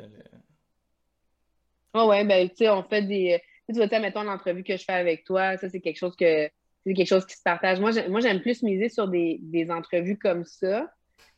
[1.94, 3.42] Ah ouais, ben, tu sais, on fait des.
[3.66, 6.48] Tu tu vois, mettons l'entrevue que je fais avec toi, ça, c'est quelque chose que.
[6.86, 7.80] C'est quelque chose qui se partage.
[7.80, 10.88] Moi, j'ai- moi, j'aime plus miser sur des, des entrevues comme ça,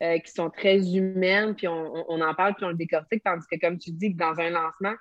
[0.03, 3.47] euh, qui sont très humaines, puis on, on- en parle, puis on le décortique, tandis
[3.51, 4.93] que, comme tu dis, que dans un lancement,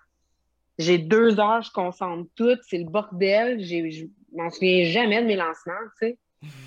[0.80, 5.36] j'ai deux heures, je concentre tout, c'est le bordel, je m'en souviens jamais de mes
[5.36, 6.18] lancements, tu sais.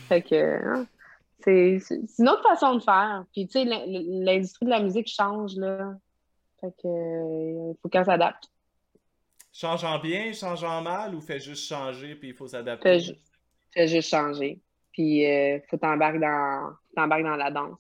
[0.09, 0.35] Fait que,
[0.67, 0.87] hein,
[1.43, 1.79] c'est
[2.19, 3.25] une autre façon de faire.
[3.33, 5.95] Puis, tu sais, l'in- l'industrie de la musique change, là.
[6.61, 8.45] Fait que, euh, il faut qu'elle s'adapte.
[9.55, 12.89] Change en bien, change en mal ou fait juste changer puis il faut s'adapter?
[13.73, 14.61] Fais, ju- fais juste changer.
[14.93, 17.79] Puis, euh, faut t'embarquer dans, t'embarques dans la danse.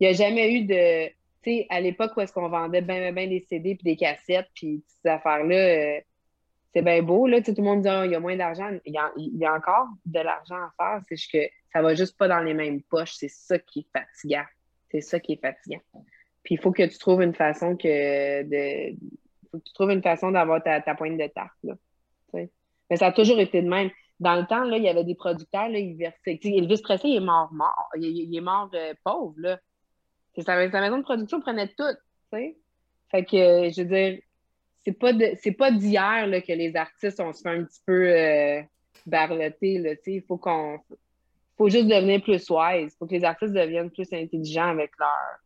[0.00, 1.08] Il n'y a jamais eu de.
[1.42, 4.48] Tu sais, à l'époque où est-ce qu'on vendait bien, bien des CD puis des cassettes,
[4.54, 6.00] puis ces affaires-là, euh,
[6.72, 7.40] c'est bien beau, là.
[7.40, 8.70] Tout le monde dit, Ah, il y a moins d'argent.
[8.84, 11.00] Il y a, encore de l'argent à faire.
[11.08, 13.14] C'est juste que ça va juste pas dans les mêmes poches.
[13.14, 14.44] C'est ça qui est fatigant.
[14.90, 15.80] C'est ça qui est fatigant.
[16.42, 18.96] Puis, il faut que tu trouves une façon que de.
[19.50, 21.74] faut que tu trouves une façon d'avoir ta, ta pointe de tarte, là.
[22.88, 23.90] Mais ça a toujours été de même.
[24.18, 26.38] Dans le temps, là, il y avait des producteurs, là, ils versaient.
[26.42, 27.88] Elvis Presley, il est mort mort.
[27.96, 29.58] Il, est mort euh, pauvre, là.
[30.38, 31.84] Sa, maison de production prenait tout,
[32.32, 32.56] tu sais.
[33.10, 34.20] Fait que, euh, je veux dire,
[34.84, 38.08] c'est pas c'est pas d'hier, là, que les artistes, on se fait un petit peu
[38.08, 38.62] euh,
[39.06, 40.12] barloter, là, tu sais.
[40.14, 40.78] Il faut qu'on...
[41.58, 42.92] faut juste devenir plus wise.
[42.94, 45.40] Il faut que les artistes deviennent plus intelligents avec leur,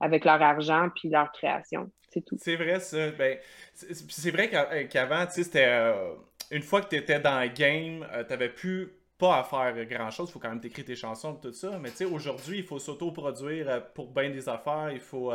[0.00, 1.90] avec leur argent puis leur création.
[2.10, 2.36] C'est tout.
[2.40, 3.10] C'est vrai, ça.
[3.10, 3.38] Ben,
[3.74, 5.66] c'est vrai euh, qu'avant, tu sais, c'était.
[5.68, 6.14] euh,
[6.50, 10.30] une fois que tu étais dans le game, euh, t'avais plus pas à faire grand-chose.
[10.30, 11.78] Il faut quand même t'écrire tes chansons et tout ça.
[11.80, 14.90] Mais tu sais, aujourd'hui, il faut s'auto-produire euh, pour bien des affaires.
[14.92, 15.32] Il faut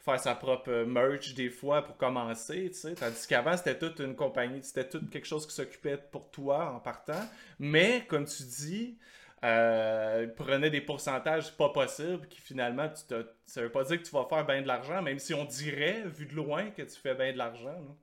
[0.00, 2.94] faire sa propre merch des fois pour commencer, tu sais.
[2.94, 4.60] Tandis qu'avant, c'était toute une compagnie.
[4.62, 7.22] C'était tout quelque chose qui s'occupait pour toi en partant.
[7.58, 8.98] Mais, comme tu dis...
[9.42, 14.06] Euh, prenait des pourcentages pas possibles qui finalement tu te, ça veut pas dire que
[14.06, 17.00] tu vas faire bien de l'argent même si on dirait vu de loin que tu
[17.00, 17.96] fais bien de l'argent.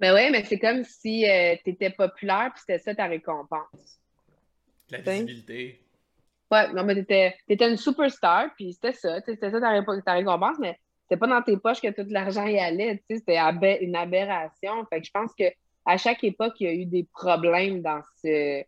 [0.00, 1.26] Ben ouais, mais c'est comme si
[1.62, 4.00] tu étais populaire puis c'était ça ta récompense.
[4.88, 5.84] la visibilité
[6.50, 10.12] Ouais, non, mais t'étais, t'étais une superstar, puis c'était ça, tu sais, c'était ça ta,
[10.14, 13.84] récompense, mais c'était pas dans tes poches que tout l'argent y allait, tu sais, c'était
[13.84, 14.86] une aberration.
[14.86, 15.44] Fait que je pense que
[15.84, 18.64] à chaque époque, il y a eu des problèmes dans ce,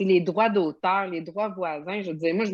[0.00, 2.02] les droits d'auteur, les droits voisins.
[2.02, 2.44] Je veux dire, moi,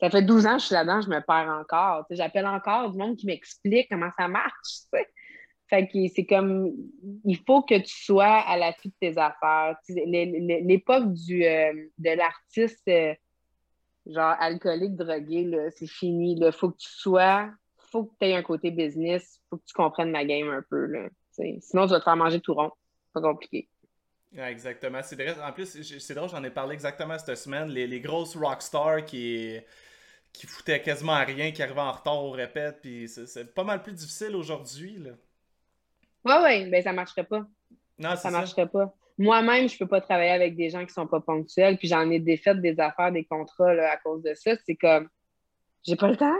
[0.00, 2.06] ça fait 12 ans que je suis là-dedans, je me perds encore.
[2.10, 5.06] J'appelle encore du monde qui m'explique comment ça marche, tu sais.
[5.68, 6.72] Fait que c'est comme,
[7.24, 9.76] il faut que tu sois à l'affût de tes affaires.
[9.88, 13.12] L'époque du, euh, de l'artiste, euh,
[14.06, 16.38] genre alcoolique, drogué, c'est fini.
[16.40, 19.74] Il faut que tu sois, faut que tu aies un côté business, faut que tu
[19.74, 21.10] comprennes ma game un peu.
[21.32, 22.70] Sinon, tu vas te faire manger tout rond.
[23.12, 23.68] Pas compliqué.
[24.36, 27.86] Ouais, exactement c'est vrai en plus c'est drôle j'en ai parlé exactement cette semaine les,
[27.86, 29.58] les grosses rockstars qui
[30.34, 33.82] qui foutaient quasiment à rien qui arrivaient en retard au répète puis c'est- pas mal
[33.82, 35.10] plus difficile aujourd'hui là
[36.24, 37.46] Ouais, ouais, ben ça marcherait pas.
[37.98, 38.92] non Ça marcherait pas.
[39.16, 42.18] Moi-même, je peux pas travailler avec des gens qui sont pas ponctuels, puis j'en ai
[42.18, 44.52] défait des affaires, des contrats là, à cause de ça.
[44.66, 45.08] C'est comme,
[45.86, 46.36] j'ai pas le temps.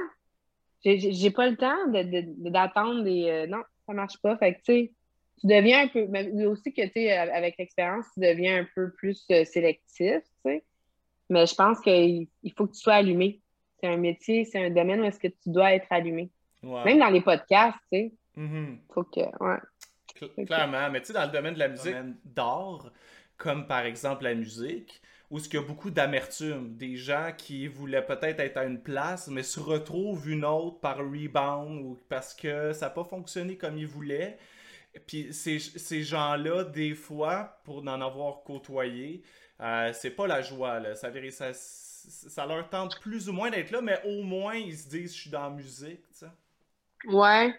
[0.84, 3.24] J'ai- pas le temps de- de- de- d'attendre des.
[3.30, 4.36] euh, non, ça marche pas.
[4.36, 4.92] Fait que, tu sais,
[5.40, 6.06] tu deviens un peu.
[6.08, 10.22] Mais aussi que, tu sais, avec l'expérience, tu deviens un peu plus euh, sélectif, tu
[10.44, 10.64] sais.
[11.30, 13.40] Mais je pense qu'il il faut que tu sois allumé.
[13.80, 16.30] C'est un métier, c'est un domaine où est-ce que tu dois être allumé.
[16.62, 16.84] Ouais.
[16.84, 18.12] Même dans les podcasts, tu sais.
[18.36, 18.78] Mhm.
[18.92, 19.20] Faut que.
[19.20, 19.58] Ouais.
[20.18, 22.90] Cl- Clairement, mais tu sais, dans le domaine de la musique, d'art,
[23.36, 28.04] comme par exemple la musique, où il y a beaucoup d'amertume, des gens qui voulaient
[28.04, 32.72] peut-être être à une place, mais se retrouvent une autre par rebound ou parce que
[32.72, 34.38] ça n'a pas fonctionné comme ils voulaient.
[35.06, 39.22] Puis ces, ces gens-là, des fois, pour en avoir côtoyé,
[39.60, 40.94] euh, c'est pas la joie, là.
[40.94, 44.76] Ça, veut- ça, ça leur tente plus ou moins d'être là, mais au moins ils
[44.76, 46.26] se disent je suis dans la musique, tu sais.
[47.04, 47.54] Ouais.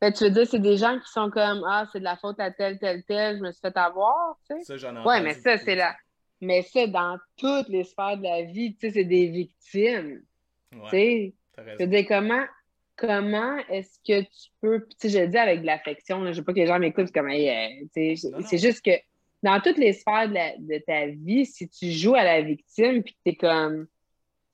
[0.00, 2.40] Ben, tu veux dire, c'est des gens qui sont comme Ah, c'est de la faute
[2.40, 4.64] à tel, tel, tel, je me suis fait avoir, tu sais?
[4.64, 5.96] Ça, j'en ai Ouais, mais ça, c'est la.
[6.40, 10.22] Mais ça, dans toutes les sphères de la vie, tu sais, c'est des victimes.
[10.72, 12.44] Tu Ouais, sais, t'as je veux dire, comment,
[13.00, 14.86] comment est-ce que tu peux.
[14.90, 16.78] Tu sais, je le dis avec de l'affection, là, je veux pas que les gens
[16.78, 18.90] m'écoutent comme Hey, euh, c'est juste que
[19.42, 23.02] dans toutes les sphères de, la- de ta vie, si tu joues à la victime
[23.02, 23.86] puis que t'es comme.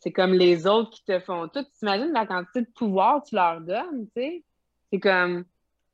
[0.01, 1.65] C'est comme les autres qui te font tout.
[1.65, 4.45] Tu t'imagines la quantité de pouvoir que tu leur donnes, tu sais?
[4.93, 5.45] C'est comme.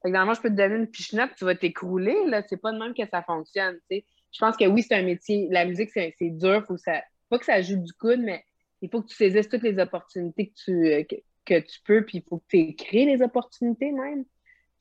[0.02, 2.42] Fait que fond, je peux te donner une pichenote, tu vas t'écrouler, là.
[2.46, 4.04] C'est pas de même que ça fonctionne, tu sais.
[4.32, 5.48] Je pense que oui, c'est un métier.
[5.50, 6.64] La musique, c'est c'est dur.
[6.66, 8.44] Faut que ça, pas que ça joue du coude, mais
[8.82, 12.04] il faut que tu saisisses toutes les opportunités que tu, euh, que, que tu peux,
[12.04, 14.24] puis il faut que tu crées les opportunités même.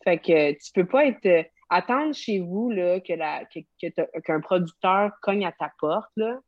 [0.04, 1.26] Fait que tu peux pas être.
[1.26, 6.12] euh, attendre chez vous là, que la, que, que qu'un producteur cogne à ta porte,
[6.18, 6.40] là,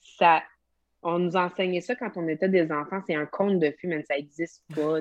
[0.00, 0.42] ça.
[1.04, 3.00] On nous enseignait ça quand on était des enfants.
[3.04, 5.00] C'est un conte de fées, mais ça existe pas,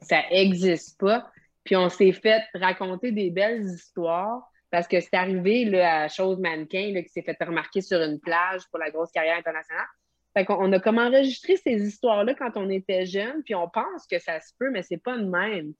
[0.00, 1.30] ça n'existe pas.
[1.62, 6.38] Puis on s'est fait raconter des belles histoires parce que c'est arrivé là, à Chose
[6.38, 9.84] Mannequin qui s'est fait remarquer sur une plage pour la grosse carrière internationale.
[10.34, 14.06] Fait qu'on on a comme enregistré ces histoires-là quand on était jeune, puis on pense
[14.06, 15.74] que ça se peut, mais c'est pas de même.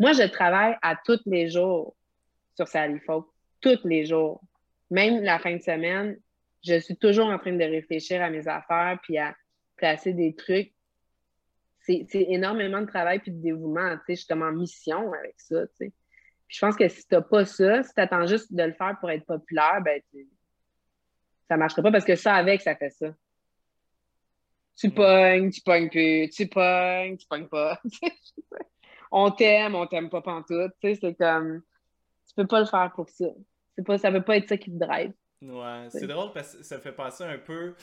[0.00, 1.94] Moi, je travaille à tous les jours
[2.56, 3.26] sur Sally Folk,
[3.60, 4.42] tous les jours.
[4.90, 6.18] Même la fin de semaine,
[6.64, 9.34] je suis toujours en train de réfléchir à mes affaires puis à
[9.76, 10.72] placer des trucs.
[11.80, 13.96] C'est énormément de travail puis de dévouement.
[14.08, 15.64] Je suis comme en mission avec ça.
[16.48, 18.96] Je pense que si tu n'as pas ça, si tu attends juste de le faire
[19.00, 20.00] pour être populaire, ben,
[21.48, 23.14] ça ne marchera pas parce que ça, avec, ça fait ça.
[24.76, 27.80] Tu pognes, tu pognes plus, tu pognes, tu pognes pas.
[29.12, 30.72] on t'aime, on t'aime pas pantoute.
[30.82, 31.62] C'est comme,
[32.26, 33.26] tu peux pas le faire pour ça.
[33.76, 35.12] C'est pas, ça veut pas être ça qui te drive.
[35.42, 37.74] Ouais, c'est drôle parce que ça fait passer un peu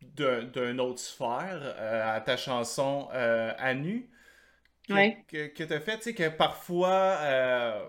[0.00, 4.08] d'une autre sphère euh, à ta chanson euh, à nu
[4.86, 7.88] que, que, tu as fait, tu sais, que parfois euh,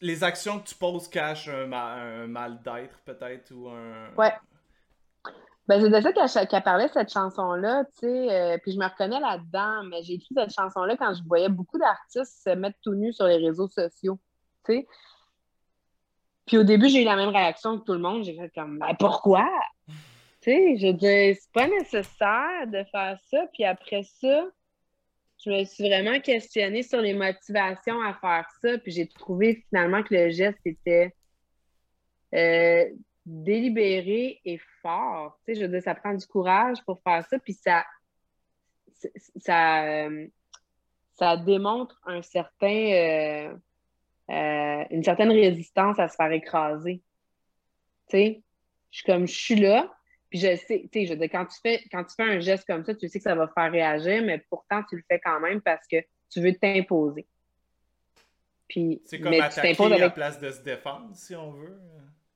[0.00, 4.14] les actions que tu poses cachent un, mal d'être peut-être ou un...
[4.14, 4.32] Ouais.
[5.68, 9.84] Ben, c'est de ça qu'elle parlait, cette chanson-là, tu sais, puis je me reconnais là-dedans,
[9.84, 13.26] mais j'ai écrit cette chanson-là quand je voyais beaucoup d'artistes se mettre tout nus sur
[13.26, 14.18] les réseaux sociaux,
[14.64, 14.86] tu sais.
[16.46, 18.24] Puis au début, j'ai eu la même réaction que tout le monde.
[18.24, 19.48] J'ai fait comme, ben, pourquoi?
[20.40, 23.46] tu sais, je dis, c'est pas nécessaire de faire ça.
[23.52, 24.46] Puis après ça,
[25.44, 28.78] je me suis vraiment questionnée sur les motivations à faire ça.
[28.78, 31.14] Puis j'ai trouvé finalement que le geste était
[32.34, 32.84] euh,
[33.24, 35.38] délibéré et fort.
[35.44, 37.38] Tu sais, je veux dire, ça prend du courage pour faire ça.
[37.38, 37.84] Puis ça,
[39.36, 40.26] ça, euh,
[41.14, 42.66] ça démontre un certain.
[42.68, 43.56] Euh,
[44.30, 47.02] euh, une certaine résistance à se faire écraser.
[48.08, 48.42] Tu sais,
[48.90, 49.92] je suis comme, je suis là,
[50.30, 52.84] puis je sais, tu sais, je quand tu, fais, quand tu fais un geste comme
[52.84, 55.60] ça, tu sais que ça va faire réagir, mais pourtant, tu le fais quand même
[55.60, 55.96] parce que
[56.30, 57.26] tu veux t'imposer.
[58.68, 60.00] Puis, c'est comme attaquer avec...
[60.00, 61.78] à place de se défendre, si on veut.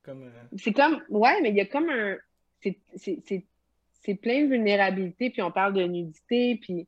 [0.07, 2.17] Euh, C'est comme, ouais, mais il y a comme un...
[2.61, 6.87] C'est plein de vulnérabilité, puis on parle de nudité, puis...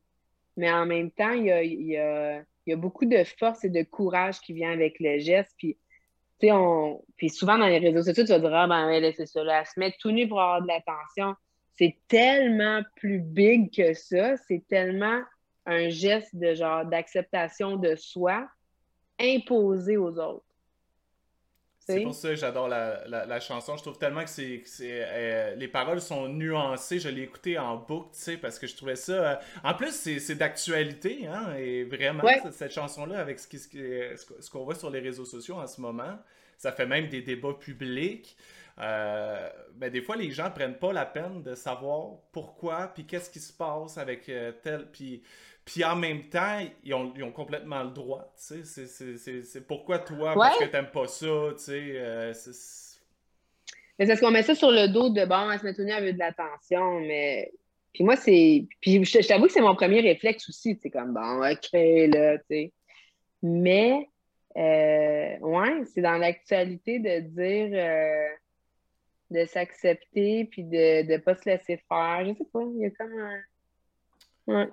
[0.57, 3.69] Mais en même temps, il y a, y a y a beaucoup de force et
[3.69, 5.53] de courage qui vient avec le geste.
[5.57, 5.77] Puis,
[6.43, 7.03] on...
[7.17, 9.65] puis souvent dans les réseaux sociaux, tu vas dire Ah ben elle, c'est ça, elle
[9.65, 11.35] se met tout nu pour avoir de l'attention.
[11.77, 14.37] C'est tellement plus big que ça.
[14.47, 15.21] C'est tellement
[15.65, 18.47] un geste de genre d'acceptation de soi
[19.19, 20.45] imposé aux autres.
[21.89, 23.75] C'est pour ça que j'adore la, chanson.
[23.77, 26.99] Je trouve tellement que c'est, euh, les paroles sont nuancées.
[26.99, 29.13] Je l'ai écouté en boucle, tu sais, parce que je trouvais ça.
[29.13, 34.75] Euh, en plus, c'est, d'actualité, hein, et vraiment, cette, chanson-là, avec ce, ce, qu'on voit
[34.75, 36.19] sur les réseaux sociaux en ce moment,
[36.57, 38.37] ça fait même des débats publics.
[38.79, 43.29] Euh, ben, des fois, les gens prennent pas la peine de savoir pourquoi, puis qu'est-ce
[43.29, 44.87] qui se passe avec tel.
[44.91, 45.23] Puis
[45.69, 48.33] puis en même temps, ils ont, ils ont complètement le droit.
[48.35, 48.87] Tu sais,
[49.43, 51.91] c'est pourquoi toi, parce que t'aimes pas ça, tu sais.
[51.93, 52.33] Euh,
[53.99, 55.83] mais c'est ce qu'on met ça sur le dos de bon, elle se met tout
[55.83, 57.51] de l'attention, mais.
[57.93, 58.65] Puis moi, c'est.
[58.81, 60.75] Puis je, t'avoue que c'est mon premier réflexe aussi.
[60.81, 62.73] C'est comme bon, OK, là, tu sais.
[63.43, 64.09] Mais,
[64.57, 67.69] euh, ouais, c'est dans l'actualité de dire.
[67.73, 68.35] Euh,
[69.29, 72.25] de s'accepter, puis de ne pas se laisser faire.
[72.25, 73.41] Je sais pas, il y a comme un.
[74.47, 74.69] Ouais.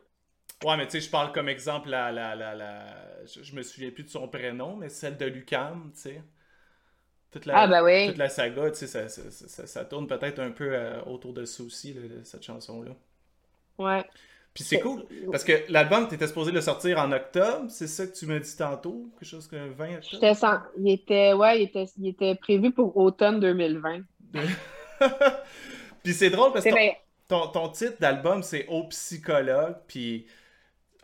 [0.65, 2.81] Ouais, mais tu sais, je parle comme exemple, la, la, la, la,
[3.27, 6.23] Je, me souviens plus de son prénom, mais celle de Lucam, tu sais.
[7.31, 8.09] Toute la, ah, ben oui.
[8.09, 11.35] toute la saga, tu sais, ça, ça, ça, ça, tourne peut-être un peu euh, autour
[11.35, 12.93] de ça aussi, cette chanson-là.
[13.79, 14.05] Ouais.
[14.55, 18.07] Puis c'est cool, parce que l'album, tu étais supposé le sortir en octobre, c'est ça
[18.07, 20.35] que tu m'as dit tantôt, quelque chose comme 20 octobre?
[20.35, 20.61] Sans...
[20.79, 24.01] Il, était, ouais, il était, il était prévu pour automne 2020.
[26.03, 26.71] puis c'est drôle parce que
[27.29, 30.27] ton, ton, titre d'album, c'est Au psychologue, puis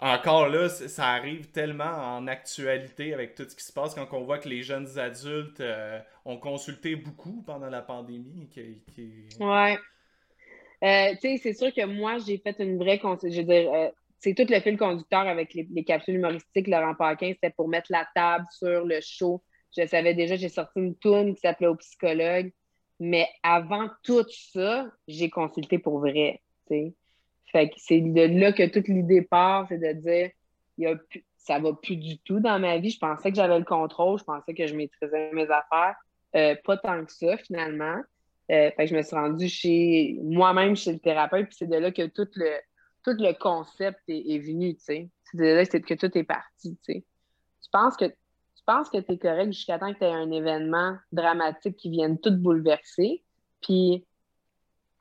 [0.03, 4.25] encore là, ça arrive tellement en actualité avec tout ce qui se passe quand on
[4.25, 8.49] voit que les jeunes adultes euh, ont consulté beaucoup pendant la pandémie.
[8.49, 8.83] Qui,
[9.39, 9.79] Ouais.
[10.83, 13.01] Euh, tu sais, c'est sûr que moi, j'ai fait une vraie.
[13.01, 16.67] Je veux dire, euh, c'est tout le fil conducteur avec les, capsules humoristiques.
[16.67, 19.41] Laurent Paquin, c'était pour mettre la table sur le show.
[19.77, 22.51] Je savais déjà, j'ai sorti une toune qui s'appelait Au psychologue.
[22.99, 26.43] Mais avant tout ça, j'ai consulté pour vrai.
[27.53, 30.31] Fait que c'est de là que toute l'idée part, c'est de dire
[30.79, 30.97] il y a
[31.43, 32.91] ça va plus du tout dans ma vie.
[32.91, 35.97] Je pensais que j'avais le contrôle, je pensais que je maîtrisais mes affaires.
[36.37, 38.01] Euh, pas tant que ça, finalement.
[38.51, 41.77] Euh, fait que je me suis rendue chez moi-même chez le thérapeute, puis c'est de
[41.77, 42.51] là que tout le,
[43.05, 45.11] tout le concept est, venu, tu sais.
[45.25, 47.05] C'est de là que tout est parti, tu sais.
[47.63, 50.97] Tu penses que tu penses que es correct jusqu'à temps que tu aies un événement
[51.11, 53.25] dramatique qui vienne tout bouleverser.
[53.61, 54.07] Puis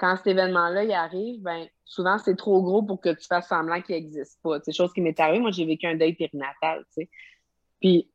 [0.02, 3.96] quand cet événement-là arrive, ben souvent c'est trop gros pour que tu fasses semblant qu'il
[3.96, 4.60] n'existe pas.
[4.64, 5.40] C'est chose qui m'est arrivée.
[5.40, 7.10] Moi, j'ai vécu un deuil périnatal, tu sais.
[7.80, 8.12] Puis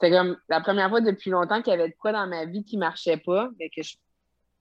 [0.00, 2.64] c'est comme la première fois depuis longtemps qu'il y avait de quoi dans ma vie
[2.64, 3.94] qui marchait pas, mais que je,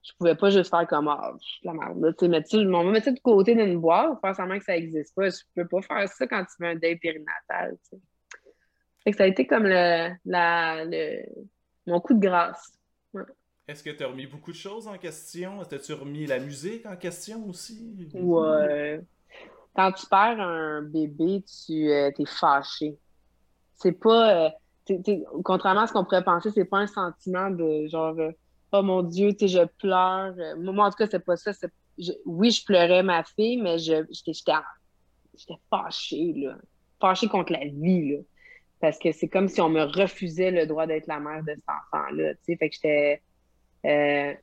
[0.03, 1.33] je pouvais pas juste faire comme ah,
[1.63, 1.99] la merde.
[1.99, 4.73] Là, tu sais, on va mettre ça de côté d'une boîte, faire semblant que ça
[4.73, 5.29] n'existe pas.
[5.29, 7.75] Je peux pas faire ça quand tu veux un deuil périnatal.
[7.89, 7.97] Tu.
[9.03, 11.25] Fait que ça a été comme le, le
[11.87, 12.71] mon coup de grâce.
[13.67, 15.61] Est-ce que tu as remis beaucoup de choses en question?
[15.61, 17.95] Est-ce que tu remis la musique en question aussi?
[18.13, 19.01] Ouais.
[19.75, 22.95] Quand tu perds un bébé, tu euh, es fâché.
[23.73, 24.45] C'est pas.
[24.45, 24.49] Euh,
[25.43, 28.31] contrairement à ce qu'on pourrait penser, c'est pas un sentiment de genre euh,
[28.71, 30.35] Oh mon Dieu, je pleure.
[30.57, 31.51] Moi, en tout cas, c'est pas ça.
[32.25, 34.33] oui, je pleurais ma fille, mais j'étais
[35.69, 36.57] fâchée, là.
[37.01, 38.17] Fâchée contre la vie, là.
[38.79, 41.63] Parce que c'est comme si on me refusait le droit d'être la mère de cet
[41.67, 42.33] enfant-là.
[42.45, 43.21] Fait que j'étais
[43.85, 44.33] euh,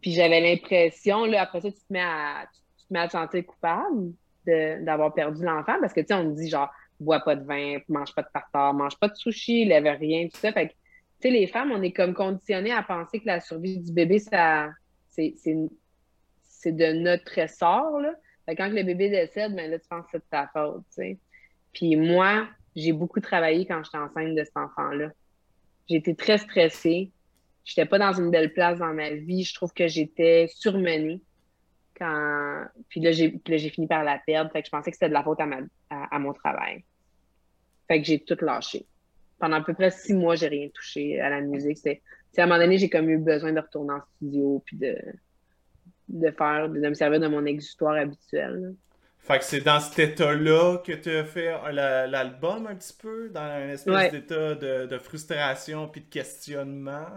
[0.00, 2.46] puis j'avais l'impression, là, après ça, tu te mets à,
[2.78, 4.12] tu te, mets à te sentir coupable
[4.46, 7.78] d'avoir perdu l'enfant parce que, tu sais, on me dit genre, bois pas de vin,
[7.88, 10.52] mange pas de tartare, mange pas de sushi, lève rien, tout ça.
[10.52, 10.78] Fait que, tu
[11.22, 14.68] sais, les femmes, on est comme conditionnées à penser que la survie du bébé, ça,
[15.08, 15.32] c'est
[16.66, 18.14] de notre sort, là.
[18.44, 20.84] Fait que quand le bébé décède, ben là, tu penses que c'est de ta faute,
[20.90, 21.18] tu sais.
[21.72, 22.46] Puis moi,
[22.76, 25.10] j'ai beaucoup travaillé quand j'étais enceinte de cet enfant-là.
[25.88, 27.10] J'ai été très stressée
[27.66, 29.44] j'étais pas dans une belle place dans ma vie.
[29.44, 31.20] Je trouve que j'étais surmenée.
[31.98, 32.64] Quand...
[32.88, 34.50] Puis là, j'ai, j'ai fini par la perdre.
[34.52, 35.58] Fait que je pensais que c'était de la faute à, ma...
[35.90, 36.84] à, mon travail.
[37.88, 38.86] Fait que j'ai tout lâché.
[39.38, 41.76] Pendant à peu près six mois, j'ai rien touché à la musique.
[41.76, 42.00] C'est,
[42.38, 44.96] à un moment donné, j'ai comme eu besoin de retourner en studio puis de,
[46.08, 48.74] de faire, de me servir de mon exutoire habituel.
[49.26, 53.40] Fait que c'est dans cet état-là que tu as fait l'album un petit peu, dans
[53.40, 57.08] un espèce d'état de, frustration puis de questionnement?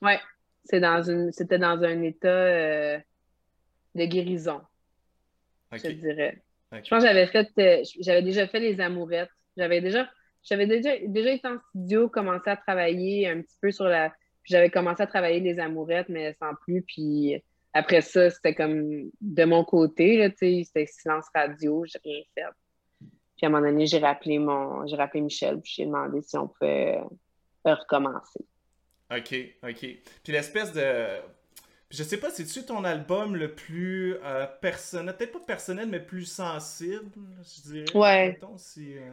[0.00, 0.20] Ouais,
[0.64, 2.98] c'est dans une, c'était dans un état euh,
[3.96, 4.60] de guérison,
[5.72, 6.40] je dirais.
[6.70, 9.30] Je pense que j'avais fait, euh, j'avais déjà fait les amourettes.
[9.56, 10.08] J'avais déjà,
[10.44, 14.12] j'avais déjà, déjà été en studio, commencé à travailler un petit peu sur la,
[14.44, 17.42] j'avais commencé à travailler les amourettes, mais sans plus, puis
[17.76, 22.42] après ça, c'était comme de mon côté, c'était silence radio, j'ai rien fait.
[23.36, 26.38] Puis à un moment donné, j'ai rappelé mon j'ai rappelé Michel, puis j'ai demandé si
[26.38, 26.98] on pouvait
[27.66, 28.40] euh, recommencer.
[29.10, 29.78] OK, OK.
[29.78, 31.06] Puis l'espèce de.
[31.90, 36.24] Je sais pas, c'est-tu ton album le plus euh, personnel, peut-être pas personnel, mais plus
[36.24, 37.12] sensible,
[37.42, 37.96] je dirais.
[37.96, 38.40] Ouais.
[38.42, 39.10] Euh,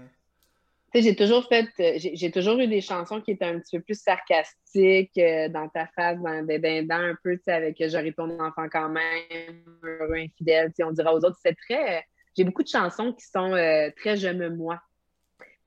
[1.01, 3.99] j'ai toujours fait, euh, j'ai toujours eu des chansons qui étaient un petit peu plus
[3.99, 8.13] sarcastiques, euh, dans ta face, dans des dindans un peu, tu sais, avec euh, J'aurai
[8.13, 11.37] ton enfant quand même, heureux, infidèle, on dira aux autres.
[11.41, 12.05] C'est très.
[12.37, 13.51] j'ai beaucoup de chansons qui sont
[13.97, 14.79] très je me moi.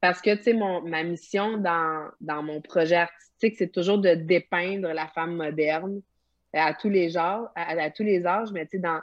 [0.01, 4.93] Parce que, tu sais, ma mission dans, dans mon projet artistique, c'est toujours de dépeindre
[4.93, 6.03] la femme moderne
[6.53, 9.01] à tous les genres, à, tous les âges, mais tu sais, dans,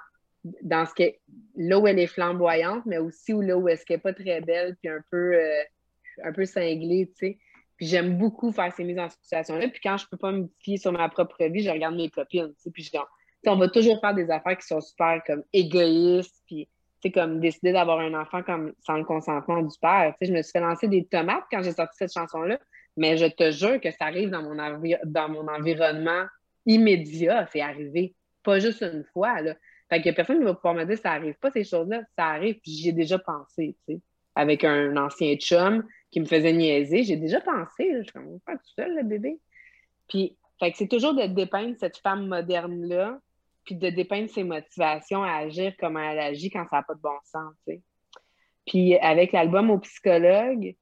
[0.62, 1.22] dans ce qui est,
[1.58, 4.40] là où elle est flamboyante, mais aussi où là où est-ce qu'elle n'est pas très
[4.42, 5.36] belle, puis un peu
[6.24, 7.38] un peu cinglé, tu sais.
[7.78, 9.68] Puis j'aime beaucoup faire ces mises en situation-là.
[9.68, 12.54] Puis quand je peux pas me fier sur ma propre vie, je regarde mes copines,
[12.56, 12.72] tu sais.
[12.72, 13.10] Puis genre,
[13.48, 16.68] on va toujours faire des affaires qui sont super comme égoïstes, puis
[17.04, 20.14] sais, comme décider d'avoir un enfant comme sans le consentement du père.
[20.20, 22.60] Tu sais, je me suis fait lancer des tomates quand j'ai sorti cette chanson-là,
[22.98, 26.26] mais je te jure que ça arrive dans mon, dans mon environnement
[26.66, 27.48] immédiat.
[27.52, 29.56] C'est arrivé, pas juste une fois, là.
[29.90, 32.02] Fait que personne ne va pouvoir me dire ça arrive pas, ces choses-là.
[32.18, 34.02] Ça arrive, puis j'y ai déjà pensé, tu sais,
[34.36, 35.84] avec un ancien chum
[36.14, 37.04] qui me faisait niaiser.
[37.04, 39.40] J'ai déjà pensé, je suis pas tout seul, le bébé.
[40.08, 40.38] Puis,
[40.76, 43.20] c'est toujours de dépeindre cette femme moderne-là,
[43.66, 47.02] puis de dépeindre ses motivations à agir comme elle agit quand ça n'a pas de
[47.02, 47.56] bon sens.
[48.68, 50.76] Puis, avec l'album au psychologue,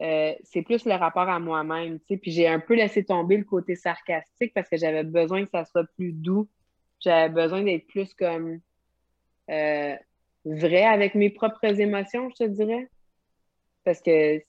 [0.00, 2.16] euh, c'est plus le rapport à moi-même, tu sais.
[2.16, 5.66] Puis, j'ai un peu laissé tomber le côté sarcastique parce que j'avais besoin que ça
[5.66, 6.48] soit plus doux.
[7.00, 8.60] J'avais besoin d'être plus comme
[9.50, 9.94] euh,
[10.46, 12.88] vrai avec mes propres émotions, je te dirais.
[13.84, 14.42] Parce que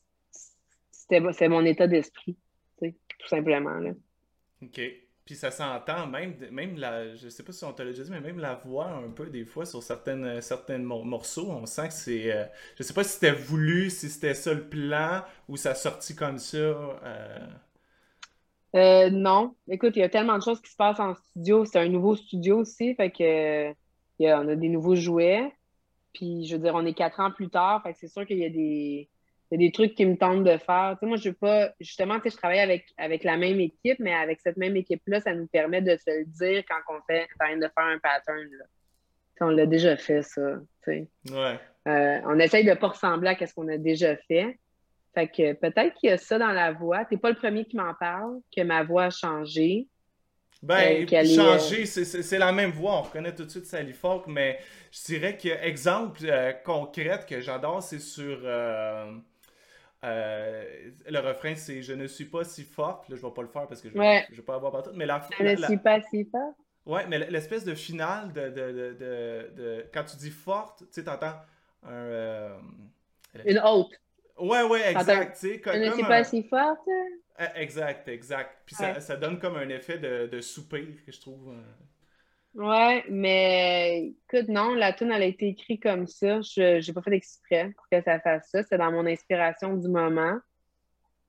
[1.34, 2.38] c'est mon état d'esprit,
[2.80, 3.80] tout simplement.
[3.80, 3.92] Là.
[4.64, 4.82] OK.
[5.26, 8.12] Puis ça s'entend, même, même la, je sais pas si on te l'a déjà dit,
[8.12, 11.94] mais même la voix un peu des fois sur certaines, certains morceaux, on sent que
[11.94, 12.46] c'est, euh,
[12.76, 16.40] je sais pas si c'était voulu, si c'était ça le plan ou ça sorti comme
[16.40, 16.58] ça.
[16.58, 17.48] Euh...
[18.76, 21.66] Euh, non, écoute, il y a tellement de choses qui se passent en studio.
[21.66, 23.72] C'est un nouveau studio aussi, fait que
[24.20, 25.54] y a, on a des nouveaux jouets.
[26.14, 28.40] Puis je veux dire, on est quatre ans plus tard, fait que c'est sûr qu'il
[28.40, 29.08] y a des
[29.52, 30.98] il y a des trucs qui me tentent de faire.
[31.02, 31.72] Moi, je veux pas.
[31.82, 35.48] Justement, je travaille avec, avec la même équipe, mais avec cette même équipe-là, ça nous
[35.48, 37.28] permet de se le dire quand on fait
[37.58, 38.38] de faire un pattern.
[38.40, 38.66] Là.
[39.42, 40.56] on l'a déjà fait, ça.
[40.88, 41.60] Ouais.
[41.88, 44.58] Euh, on essaye de ne pas ressembler à ce qu'on a déjà fait.
[45.14, 47.04] Fait que peut-être qu'il y a ça dans la voix.
[47.04, 49.88] Tu n'es pas le premier qui m'en parle, que ma voix a changé.
[50.64, 53.00] Ben, changer, c'est la même voix.
[53.00, 54.60] On reconnaît tout de suite Sally Falk, mais
[54.92, 56.22] je dirais que, exemple
[56.64, 58.40] concret que j'adore, c'est sur.
[60.04, 63.10] Le refrain, c'est Je ne suis pas si forte.
[63.10, 64.92] Là, je vais pas le faire parce que je, ne vais pas avoir partout.
[64.96, 66.56] Mais la, je ne suis pas si forte.
[66.86, 71.36] Ouais, mais l'espèce de finale de, de, de, Quand tu dis forte, tu sais, t'entends
[71.84, 71.92] un.
[71.92, 72.58] Euh,
[73.46, 73.94] Une haute.
[74.40, 75.40] Ouais, ouais, exact.
[75.40, 76.80] Tu sais, comme, ne suis pas si forte.
[77.40, 78.64] Eh, exact, exact.
[78.66, 81.50] Puis ça, ça, donne comme un effet de, de soupir que je trouve.
[81.50, 81.62] Euh.
[82.54, 86.42] Ouais, mais écoute, non, la tune elle a été écrite comme ça.
[86.42, 88.64] Je n'ai pas fait exprès pour que ça fasse ça.
[88.64, 90.38] C'est dans mon inspiration du moment.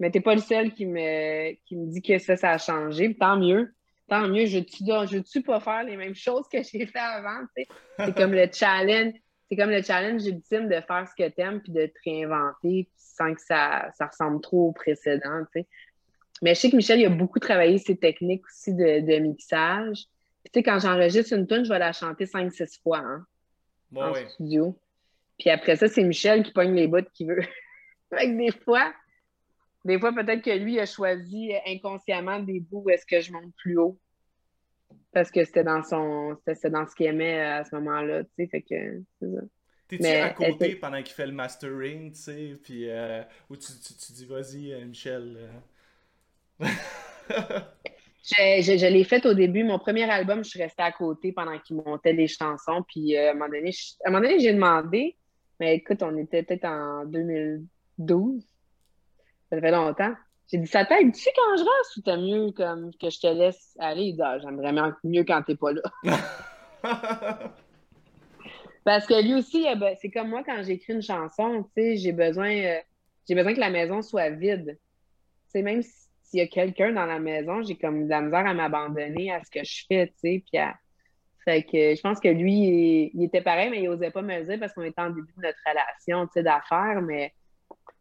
[0.01, 3.15] Mais t'es pas le seul qui me, qui me dit que ça, ça a changé.
[3.15, 3.73] Tant mieux
[4.13, 7.47] tant mieux, je ne veux-tu pas faire les mêmes choses que j'ai fait avant?
[7.57, 9.15] C'est comme le challenge.
[9.49, 12.91] C'est comme le challenge ultime de faire ce que tu aimes puis de te réinventer
[12.97, 15.45] sans que ça, ça ressemble trop au précédent.
[16.43, 20.05] Mais je sais que Michel, il a beaucoup travaillé ses techniques aussi de, mixage.
[20.53, 23.27] Puis, quand j'enregistre une tune, je vais la chanter 5-6 fois hein,
[23.95, 24.79] en studio.
[25.39, 27.43] Puis après ça, c'est Michel qui pogne les bouts qu'il veut.
[28.13, 28.93] Avec des fois,
[29.85, 33.53] des fois, peut-être que lui a choisi inconsciemment des bouts où est-ce que je monte
[33.57, 33.99] plus haut.
[35.13, 36.37] Parce que c'était dans son.
[36.47, 38.47] C'était dans ce qu'il aimait à ce moment-là, tu sais.
[38.47, 39.41] Fait que c'est ça.
[39.89, 44.13] T'es-tu à côté pendant qu'il fait le mastering, tu sais, puis euh, où tu, tu,
[44.13, 45.51] dis vas-y, euh, Michel.
[46.61, 46.67] Euh.
[48.23, 49.65] je, je, l'ai fait au début.
[49.65, 52.85] Mon premier album, je suis restée à côté pendant qu'il montait les chansons.
[52.87, 53.71] Puis à un moment donné,
[54.05, 55.17] à un moment donné, j'ai demandé,
[55.59, 58.45] mais écoute, on était peut-être en 2012.
[59.51, 60.15] Ça fait longtemps.
[60.51, 63.75] J'ai dit, ça t'aide-tu quand je reste ou t'as mieux comme que je te laisse
[63.79, 64.05] aller?
[64.05, 65.83] Il dit, ah, j'aimerais mieux quand t'es pas là.
[68.85, 69.67] Parce que lui aussi,
[70.01, 72.79] c'est comme moi quand j'écris une chanson, tu sais, j'ai besoin, euh,
[73.29, 74.79] j'ai besoin que la maison soit vide.
[75.55, 75.83] Tu même
[76.33, 79.45] s'il y a quelqu'un dans la maison, j'ai comme de la misère à m'abandonner à
[79.45, 80.59] ce que je fais, tu sais, puis
[81.45, 84.59] Fait que je pense que lui, il, était pareil, mais il osait pas me dire
[84.59, 87.35] parce qu'on était en début de notre relation, tu sais, d'affaires, mais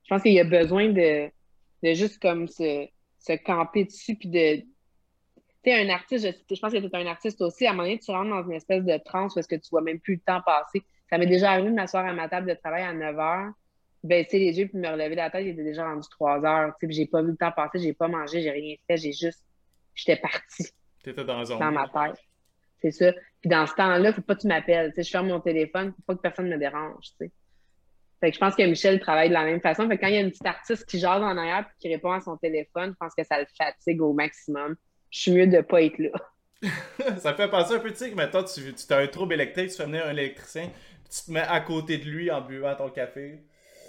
[0.04, 1.30] je pense qu'il a besoin de,
[1.84, 2.88] de juste comme se,
[3.20, 4.62] se camper dessus, puis de.
[4.62, 7.84] Tu sais, un artiste, je, pense que tu es un artiste aussi, à un moment
[7.84, 10.22] donné, tu rentres dans une espèce de transe parce que tu vois même plus le
[10.22, 10.84] temps passer.
[11.10, 13.52] Ça m'est déjà arrivé de m'asseoir à ma table de travail à 9 h,
[14.04, 16.74] baisser les yeux puis me relever la tête, il était déjà rendu 3 heures.
[16.80, 19.12] Tu sais, j'ai pas vu le temps passer, j'ai pas mangé, j'ai rien fait, j'ai
[19.12, 19.44] juste.
[19.94, 20.70] J'étais partie.
[21.04, 22.20] T'étais dans, dans ma tête.
[22.82, 23.12] C'est ça.
[23.42, 24.90] Puis dans ce temps-là, faut pas que tu m'appelles.
[24.90, 27.06] Tu sais, je ferme mon téléphone, faut pas que personne me dérange.
[27.20, 27.32] Tu sais.
[28.20, 29.88] Fait que je pense que Michel travaille de la même façon.
[29.88, 31.88] Fait que quand il y a une petite artiste qui jase en arrière et qui
[31.90, 34.76] répond à son téléphone, je pense que ça le fatigue au maximum.
[35.10, 36.12] Je suis mieux de ne pas être là.
[37.18, 39.72] ça fait penser un peu, tu sais, que maintenant tu, tu as un trouble électrique,
[39.72, 40.70] tu fais venir un électricien,
[41.10, 43.40] tu te mets à côté de lui en buvant ton café.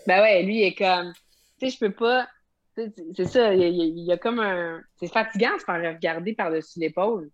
[0.07, 1.12] Ben ouais, lui, il est comme,
[1.59, 2.28] tu sais, je peux pas,
[2.74, 7.30] c'est ça, il y, a, comme un, c'est fatigant de se faire regarder par-dessus l'épaule.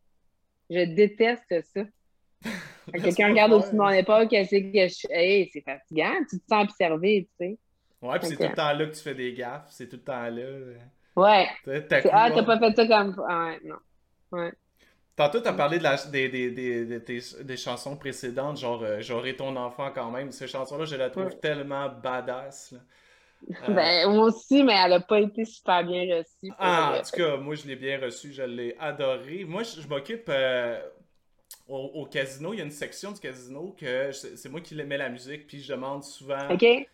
[0.68, 1.44] Je déteste
[1.74, 1.82] ça.
[2.92, 6.64] Quelqu'un regarde au-dessus de mon épaule, qu'est-ce que je Hey, c'est fatigant, tu te sens
[6.64, 7.58] observé, tu sais.
[8.00, 10.02] Ouais, puis c'est tout le temps là que tu fais des gaffes, c'est tout le
[10.02, 10.44] temps là.
[11.16, 11.48] Ouais.
[12.12, 13.24] Ah, t'as pas fait ça comme.
[13.28, 13.76] Ah, ouais, non.
[14.30, 14.52] Ouais.
[15.18, 17.00] Tantôt, t'as parlé de la, des, des, des,
[17.42, 20.30] des, chansons précédentes, genre euh, J'aurai ton enfant quand même.
[20.30, 22.72] Ces chansons-là, je la trouve tellement badass.
[23.50, 26.54] Euh, ben, moi aussi, mais elle a pas été super bien reçue.
[26.56, 29.44] Ah, en tout cas, moi, je l'ai bien reçue, je l'ai adorée.
[29.44, 30.28] Moi, je, m'occupe.
[30.28, 30.80] Euh,
[31.68, 35.10] au, casino, il y a une section du casino que c'est moi qui mets la
[35.10, 36.48] musique, puis je demande souvent.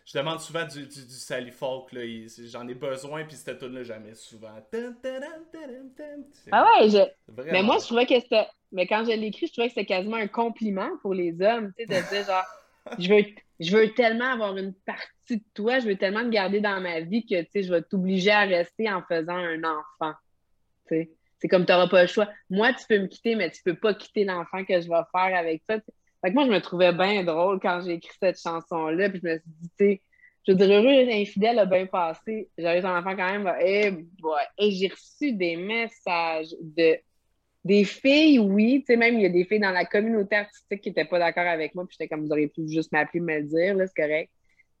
[0.05, 1.95] Je demande souvent du, du, Sally Folk,
[2.45, 4.53] J'en ai besoin, puis cette tune là jamais souvent.
[6.51, 7.43] Ah ouais, je...
[7.51, 8.47] mais moi, je trouvais que c'était.
[8.71, 11.71] Mais quand je l'ai écrit, je trouvais que c'était quasiment un compliment pour les hommes,
[11.77, 12.45] tu sais, de dire genre,
[12.99, 13.23] je veux,
[13.61, 16.99] je veux tellement avoir une partie de toi, je veux tellement te garder dans ma
[16.99, 20.13] vie que, tu sais, je vais t'obliger à rester en faisant un enfant,
[20.87, 21.09] tu sais.
[21.39, 22.29] C'est comme tu n'auras pas le choix.
[22.49, 25.37] Moi, tu peux me quitter, mais tu peux pas quitter l'enfant que je vais faire
[25.37, 25.77] avec ça.
[26.21, 29.09] Fait que moi, je me trouvais bien drôle quand j'ai écrit cette chanson-là.
[29.09, 30.01] Puis je me suis dit, tu sais,
[30.47, 32.49] je veux dire, heureux, infidèle a bien passé.
[32.57, 33.53] J'avais un enfant quand même.
[33.61, 33.91] Et,
[34.57, 36.97] et j'ai reçu des messages de
[37.65, 38.83] des filles, oui.
[38.87, 41.17] Tu sais, même, il y a des filles dans la communauté artistique qui n'étaient pas
[41.17, 41.85] d'accord avec moi.
[41.87, 44.31] Puis j'étais comme, vous auriez pu juste m'appeler me le dire, c'est correct.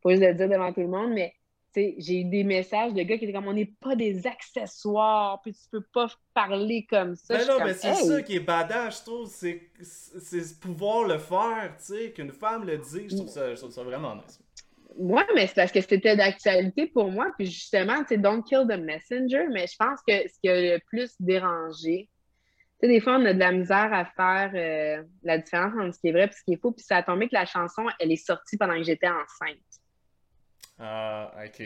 [0.03, 1.11] Faut juste le dire devant tout le monde.
[1.13, 1.33] Mais
[1.75, 5.53] j'ai eu des messages de gars qui étaient comme on n'est pas des accessoires, puis
[5.53, 7.37] tu peux pas parler comme ça.
[7.37, 9.29] Ben non, mais c'est ça qui est badass, je trouve.
[9.29, 13.07] C'est pouvoir le faire, tu sais, qu'une femme le dise.
[13.09, 14.39] Je trouve ça, je trouve ça vraiment nice.
[14.97, 17.27] Ouais, mais c'est parce que c'était d'actualité pour moi.
[17.37, 19.47] Puis justement, c'est Don't Kill the Messenger.
[19.51, 22.09] Mais je pense que ce qui a le plus dérangé,
[22.79, 25.93] tu sais, des fois, on a de la misère à faire euh, la différence entre
[25.93, 26.71] ce qui est vrai et ce qui est faux.
[26.71, 29.59] Puis ça a tombé que la chanson, elle est sortie pendant que j'étais enceinte.
[30.79, 31.57] Ah, ok.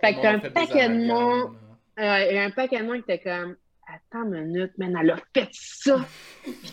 [0.00, 1.56] Fait qu'un paquet de monde.
[1.98, 5.48] Euh, un paquet de monde qui était comme attends une minute, man, elle a fait
[5.52, 6.04] ça.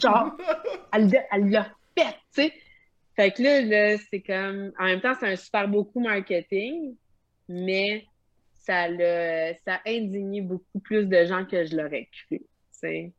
[0.02, 0.38] Genre,
[0.94, 2.54] elle l'a fait, tu sais.
[3.16, 6.96] Fait que là, là c'est comme, en même temps, c'est un super beau coup marketing,
[7.48, 8.06] mais
[8.54, 13.14] ça, a, ça a indigné beaucoup plus de gens que je l'aurais cru, tu sais.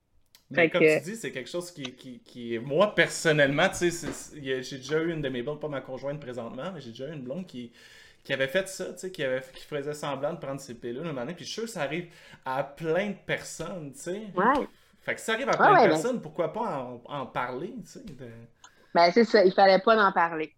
[0.54, 4.08] Mais comme tu dis, c'est quelque chose qui, qui, qui, moi personnellement, tu sais,
[4.40, 7.12] j'ai déjà eu une de mes blondes, pas ma conjointe présentement, mais j'ai déjà eu
[7.12, 7.72] une blonde qui,
[8.22, 11.06] qui avait fait ça, tu sais, qui, avait, qui faisait semblant de prendre ses pilules
[11.06, 12.08] un puis je suis sûr que ça arrive
[12.44, 14.22] à plein de personnes, tu sais.
[14.34, 14.66] Ouais.
[15.02, 17.90] Fait que ça arrive à plein de ben personnes, pourquoi pas en, en parler, tu
[17.90, 18.00] sais.
[18.00, 18.28] De...
[18.94, 20.52] Ben, c'est ça, il fallait pas en parler.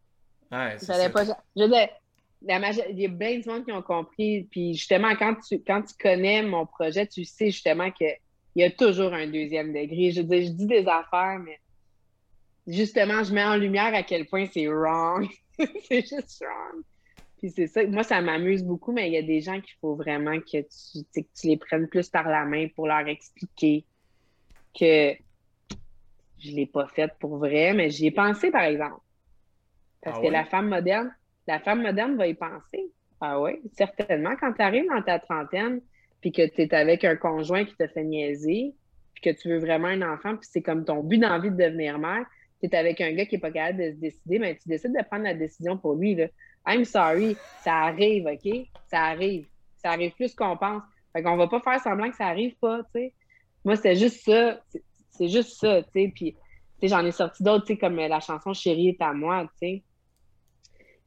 [0.52, 1.24] Ouais, il fallait pas.
[1.24, 1.88] Je veux dire,
[2.42, 5.94] il y a bien de monde qui ont compris, puis justement, quand tu, quand tu
[6.00, 8.04] connais mon projet, tu sais justement que
[8.56, 10.12] il y a toujours un deuxième degré.
[10.12, 11.60] Je dis, je dis des affaires, mais
[12.66, 15.28] justement, je mets en lumière à quel point c'est wrong.
[15.58, 16.82] c'est juste wrong.
[17.36, 17.86] Puis c'est ça.
[17.86, 21.04] Moi, ça m'amuse beaucoup, mais il y a des gens qu'il faut vraiment que tu,
[21.14, 23.84] que tu les prennes plus par la main pour leur expliquer
[24.74, 25.12] que
[26.38, 29.02] je ne l'ai pas faite pour vrai, mais j'y ai pensé, par exemple.
[30.00, 31.14] Parce ah que la femme moderne,
[31.46, 32.90] la femme moderne va y penser.
[33.20, 34.34] Ah oui, certainement.
[34.40, 35.82] Quand tu arrives dans ta trentaine,
[36.20, 38.74] puis que tu es avec un conjoint qui te fait niaiser,
[39.14, 41.98] puis que tu veux vraiment un enfant, puis c'est comme ton but d'envie de devenir
[41.98, 42.24] mère,
[42.60, 44.92] tu es avec un gars qui n'est pas capable de se décider, mais tu décides
[44.92, 46.14] de prendre la décision pour lui.
[46.14, 46.26] Là.
[46.66, 48.66] I'm sorry, ça arrive, OK?
[48.88, 49.46] Ça arrive.
[49.76, 50.82] Ça arrive plus qu'on pense.
[51.12, 53.14] Fait qu'on va pas faire semblant que ça arrive pas, tu sais.
[53.64, 54.60] Moi, c'est juste ça.
[55.10, 56.12] C'est juste ça, tu sais.
[56.14, 56.36] Puis,
[56.82, 59.82] j'en ai sorti d'autres, tu sais, comme la chanson Chérie est à moi, tu sais.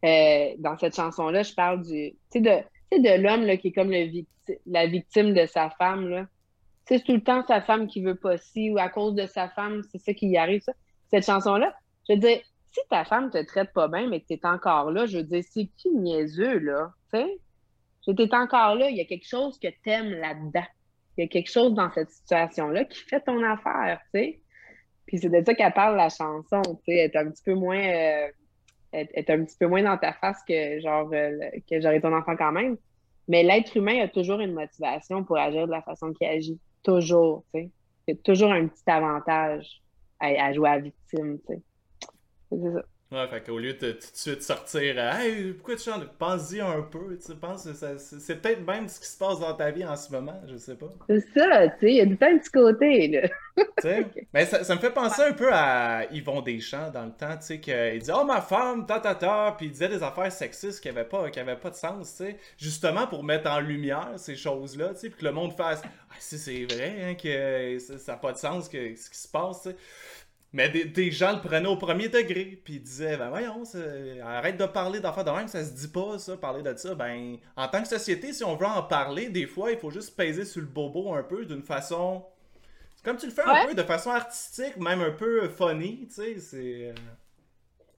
[0.06, 3.92] Euh, dans cette chanson-là, je parle du, tu sais, de de l'homme qui est comme
[4.66, 6.10] la victime de sa femme.
[6.10, 6.28] Là.
[6.86, 9.50] C'est tout le temps sa femme qui veut pas si ou à cause de sa
[9.50, 10.62] femme, c'est ça qui y arrive.
[10.62, 10.74] Ça.
[11.12, 11.76] Cette chanson-là,
[12.08, 12.40] je veux dire,
[12.72, 15.24] si ta femme te traite pas bien, mais que tu es encore là, je veux
[15.24, 16.92] dire, c'est qui niaiseux, là?
[17.14, 17.40] Tu sais?
[18.16, 20.66] Tu es encore là, il y a quelque chose que tu aimes là-dedans.
[21.18, 24.42] Il y a quelque chose dans cette situation-là qui fait ton affaire, tu sais?
[25.06, 27.54] Puis c'est de ça qu'elle parle la chanson, tu sais, elle est un petit peu
[27.54, 28.28] moins euh,
[28.94, 31.38] est, un petit peu moins dans ta face que genre euh,
[31.70, 32.78] que j'aurais ton enfant quand même.
[33.28, 36.60] Mais l'être humain a toujours une motivation pour agir de la façon qu'il agit.
[36.84, 37.72] Toujours, tu sais.
[38.08, 39.82] Il y a toujours un petit avantage
[40.20, 41.62] à, jouer à victime, tu sais.
[42.52, 42.84] C'est ça.
[43.12, 46.08] Ouais, fait qu'au lieu de tout de suite sortir Hey, pourquoi tu chantes?
[46.20, 49.84] Pense-y un peu, tu penses c'est peut-être même ce qui se passe dans ta vie
[49.84, 50.94] en ce moment, je sais pas.
[51.08, 53.28] C'est ça, tu sais, il y a du temps de côté, là.
[53.58, 57.12] tu sais, mais ça, ça, me fait penser un peu à Yvon Deschamps dans le
[57.12, 60.04] temps, tu sais, qu'il dit Oh ma femme, ta ta ta, puis il disait des
[60.04, 63.50] affaires sexistes qui n'avaient pas, qui avaient pas de sens, tu sais, justement pour mettre
[63.50, 66.96] en lumière ces choses-là, tu sais, puis que le monde fasse Ah, si c'est vrai,
[67.02, 69.76] hein, que ça n'a pas de sens que, ce qui se passe, tu sais.
[70.52, 73.62] Mais des, gens le prenaient au premier degré, puis ils disaient, ben voyons,
[74.24, 76.96] arrête de parler d'affaires de même, ça se dit pas, ça, parler de ça.
[76.96, 80.18] Ben, en tant que société, si on veut en parler, des fois, il faut juste
[80.18, 82.26] peser sur le bobo un peu d'une façon.
[83.04, 86.40] Comme tu le fais un peu, de façon artistique, même un peu funny, tu sais,
[86.40, 86.88] c'est.
[86.90, 86.94] Euh.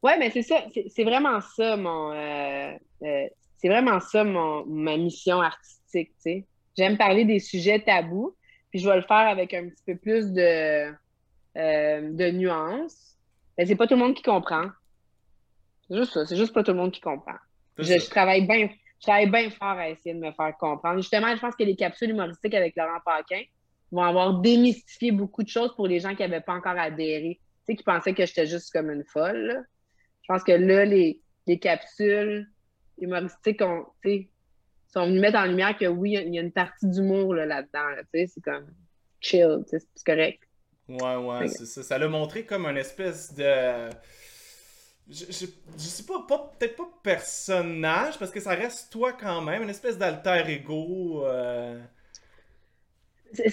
[0.03, 2.11] Ouais, mais c'est ça, c'est vraiment ça, mon.
[2.11, 2.73] Euh,
[3.03, 3.27] euh,
[3.57, 6.45] c'est vraiment ça, mon, ma mission artistique, tu sais.
[6.77, 8.35] J'aime parler des sujets tabous,
[8.69, 10.91] puis je vais le faire avec un petit peu plus de
[11.57, 13.17] euh, de nuances.
[13.57, 14.69] Mais c'est pas tout le monde qui comprend.
[15.87, 16.25] C'est juste ça.
[16.25, 17.35] C'est juste pas tout le monde qui comprend.
[17.77, 18.69] Je, travaille bien.
[18.99, 20.97] Je travaille bien fort à essayer de me faire comprendre.
[20.97, 23.41] Justement, je pense que les capsules humoristiques avec Laurent Paquin
[23.91, 27.39] vont avoir démystifié beaucoup de choses pour les gens qui n'avaient pas encore adhéré.
[27.41, 29.65] Tu sais, qui pensaient que j'étais juste comme une folle.
[30.21, 32.47] Je pense que là, les, les capsules
[32.99, 33.85] humoristiques ont,
[34.87, 37.89] sont venues mettre en lumière que oui, il y a une partie d'humour là-dedans.
[37.89, 38.67] Là, c'est comme
[39.19, 40.41] chill, c'est correct.
[40.99, 41.83] Ouais, ouais, c'est ça.
[41.83, 43.89] Ça l'a montré comme une espèce de.
[45.09, 45.45] Je, je,
[45.77, 46.25] sais pas,
[46.57, 51.25] peut-être pas personnage, parce que ça reste toi quand même, une espèce d'alter ego.
[51.25, 51.79] Euh.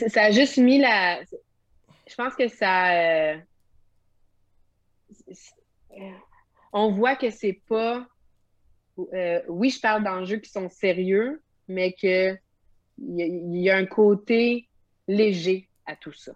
[0.09, 1.23] Ça a juste mis la.
[1.23, 3.33] Je pense que ça.
[3.33, 3.37] Euh,
[6.73, 8.07] on voit que c'est pas.
[9.13, 12.37] Euh, oui, je parle d'enjeux qui sont sérieux, mais que
[13.01, 14.69] il y, a un côté
[15.07, 16.33] léger à tout ça.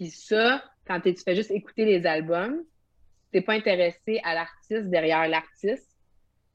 [0.00, 2.56] Puis ça, quand tu fais juste écouter les albums,
[3.30, 5.94] tu n'es pas intéressé à l'artiste derrière l'artiste,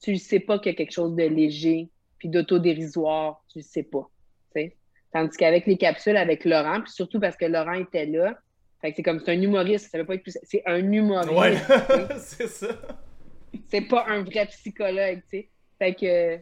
[0.01, 3.63] tu ne sais pas qu'il y a quelque chose de léger puis d'autodérisoire, tu ne
[3.63, 4.09] sais pas.
[5.13, 8.35] Tandis qu'avec les capsules avec Laurent, puis surtout parce que Laurent était là,
[8.81, 10.37] c'est comme c'est un humoriste, ça veut pas être plus.
[10.41, 11.31] C'est un humoriste.
[11.31, 11.55] Ouais,
[12.17, 12.67] c'est ça.
[13.67, 15.49] C'est pas un vrai psychologue, tu sais.
[15.77, 16.37] Fait que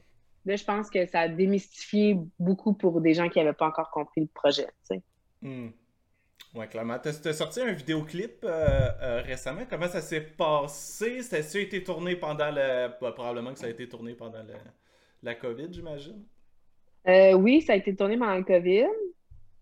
[0.46, 3.92] là, je pense que ça a démystifié beaucoup pour des gens qui n'avaient pas encore
[3.92, 5.02] compris le projet, tu sais.
[5.42, 5.70] Hmm.
[6.54, 7.00] Ouais, clairement.
[7.00, 9.62] Tu as, sorti un vidéoclip euh, euh, récemment.
[9.68, 11.24] Comment ça s'est passé?
[11.24, 12.90] Ça a été tourné pendant le.
[13.02, 14.44] Bah, probablement que ça a été tourné pendant
[15.24, 16.24] la COVID, j'imagine?
[17.08, 18.86] Euh, oui, ça a été tourné pendant le COVID.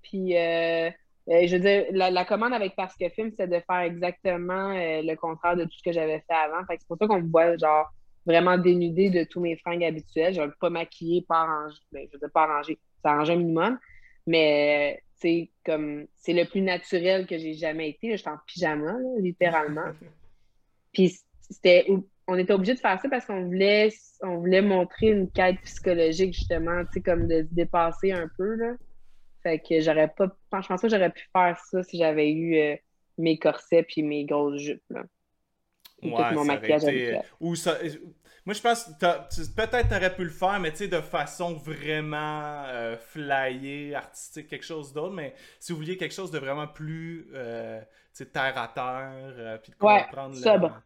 [0.02, 5.16] Puis, je veux dire, la, commande avec Parce que Film, c'est de faire exactement le
[5.16, 6.66] contraire de tout ce que j'avais fait avant.
[6.70, 7.90] C'est pour ça qu'on me voit, genre,
[8.26, 10.34] vraiment dénudée de tous mes fringues habituelles.
[10.34, 11.80] Je ne pas maquiller, pas arranger.
[11.94, 12.78] Ben, je veux dire, pas arranger.
[13.02, 13.80] Ça arrange un minimum.
[14.28, 18.18] Mais, c'est comme, c'est le plus naturel que j'ai jamais été.
[18.18, 19.92] J'étais en pyjama, littéralement.
[20.94, 21.20] Puis,
[21.50, 21.86] c'était
[22.28, 23.90] on était obligé de faire ça parce qu'on voulait,
[24.22, 28.56] on voulait montrer une quête psychologique, justement, tu sais, comme de se dépasser un peu,
[28.56, 28.74] là.
[29.44, 30.28] Fait que j'aurais pas,
[30.62, 32.76] je pense que j'aurais pu faire ça si j'avais eu euh,
[33.18, 35.04] mes corsets puis mes grosses jupes, là.
[36.04, 37.20] ouais, mon maquillage été...
[37.40, 37.78] Ou ça...
[38.46, 42.64] Moi, je pense que peut-être t'aurais pu le faire, mais tu sais, de façon vraiment
[42.66, 45.14] euh, flyée, artistique, quelque chose d'autre.
[45.14, 47.80] Mais si vous vouliez quelque chose de vraiment plus euh,
[48.34, 50.84] terre à terre, euh, puis de comprendre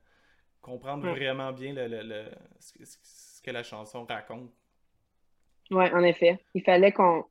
[0.61, 2.25] comprendre vraiment bien le,
[2.59, 4.51] ce, que la chanson raconte.
[5.71, 6.39] Oui, en effet.
[6.55, 7.23] Il fallait qu'on.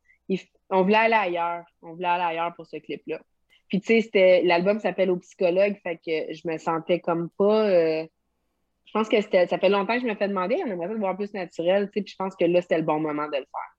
[0.70, 1.64] On voulait aller ailleurs.
[1.82, 3.20] On voulait aller ailleurs pour ce clip-là.
[3.68, 8.06] Puis, tu sais, l'album s'appelle Au psychologue, fait que je me sentais comme pas.
[8.94, 9.46] Euh, je pense que c'était...
[9.46, 11.86] ça fait longtemps que je me fais demander, on aimerait ça de voir plus naturel,
[11.86, 13.74] tu sais, puis je pense que là, c'était le bon moment de le faire.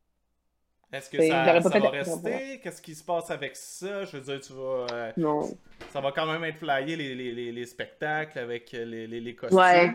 [0.91, 2.59] Est-ce que ça, ça va rester?
[2.61, 4.05] Qu'est-ce qui se passe avec ça?
[4.05, 4.87] Je veux dire, tu vas.
[4.93, 5.41] Euh, non.
[5.89, 9.57] Ça va quand même être flyé, les, les, les, spectacles avec les, les, costumes.
[9.57, 9.93] Ouais.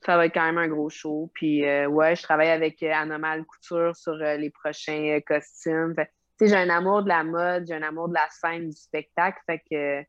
[0.00, 1.30] Ça va être quand même un gros show.
[1.34, 5.94] Puis, euh, ouais, je travaille avec euh, Anomal Couture sur les prochains costumes.
[5.96, 6.04] Tu
[6.38, 9.38] sais, j'ai un amour de la mode, j'ai un amour de la scène, du spectacle.
[9.44, 10.02] Fait que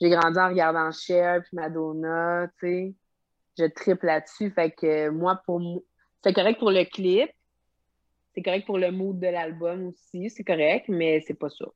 [0.00, 2.94] j'ai grandi en regardant Cher puis Madonna, tu sais.
[3.58, 4.50] Je triple là-dessus.
[4.50, 5.60] Fait que moi, pour
[6.22, 7.30] c'est correct pour le clip
[8.34, 11.66] c'est correct pour le mood de l'album aussi, c'est correct, mais c'est pas ça.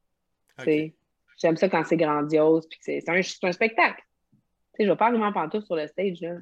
[1.37, 4.03] J'aime ça quand c'est grandiose, puis c'est un, un, spectacle.
[4.31, 4.39] Tu
[4.77, 6.37] sais, je vais pas arriver en pantoufle sur le stage, là.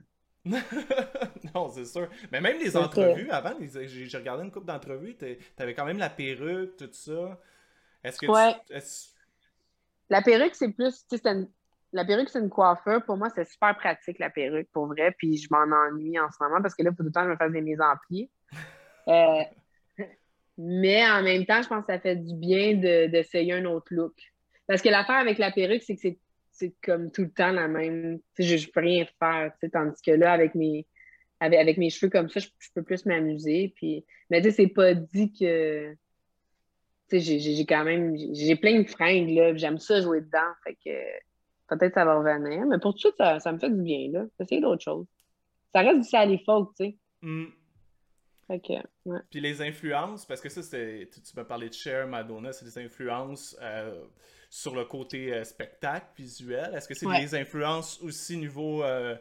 [1.55, 2.09] non, c'est sûr.
[2.31, 5.17] Mais même les entrevues, avant, j'ai regardé une couple d'entrevues,
[5.57, 7.41] t'avais quand même la perruque, tout ça.
[8.05, 8.55] Est-ce que ouais.
[10.11, 11.07] La perruque, c'est plus,
[11.93, 13.05] la perruque, c'est une coiffeur.
[13.05, 15.15] Pour moi, c'est super pratique, la perruque, pour vrai.
[15.17, 17.37] Puis je m'en ennuie en ce moment parce que là, tout le temps, je me
[17.37, 18.31] fais des mises en pied.
[19.09, 19.43] Euh,
[20.57, 24.15] mais en même temps, je pense que ça fait du bien d'essayer un autre look.
[24.69, 26.17] Parce que l'affaire avec la perruque, c'est que
[26.53, 28.21] c'est comme tout le temps la même.
[28.39, 29.53] Je, je peux rien faire.
[29.73, 30.87] Tandis que là, avec mes,
[31.41, 33.73] avec, mes cheveux comme ça, je, peux plus m'amuser.
[33.75, 34.05] Puis...
[34.31, 35.97] Mais tu sais, c'est pas dit que.
[37.11, 38.15] J'ai quand même.
[38.33, 39.55] J'ai plein de fringues, là.
[39.57, 40.53] J'aime ça jouer dedans.
[40.65, 40.91] Fait que
[41.77, 42.67] peut-être ça va revenir.
[42.67, 44.25] Mais pour tout ça, ça, me fait du bien, là.
[44.41, 45.07] Essayer d'autres choses.
[45.75, 46.99] Ça reste du salifolk, tu sais.
[47.23, 47.47] Mm.
[49.31, 52.65] Puis les influences, parce que ça, c'est, tu, tu m'as parlé de Cher, Madonna, c'est
[52.65, 54.05] des influences euh,
[54.51, 56.75] sur le côté euh, spectacle, visuel.
[56.75, 59.17] Est-ce que c'est des influences aussi niveau euh,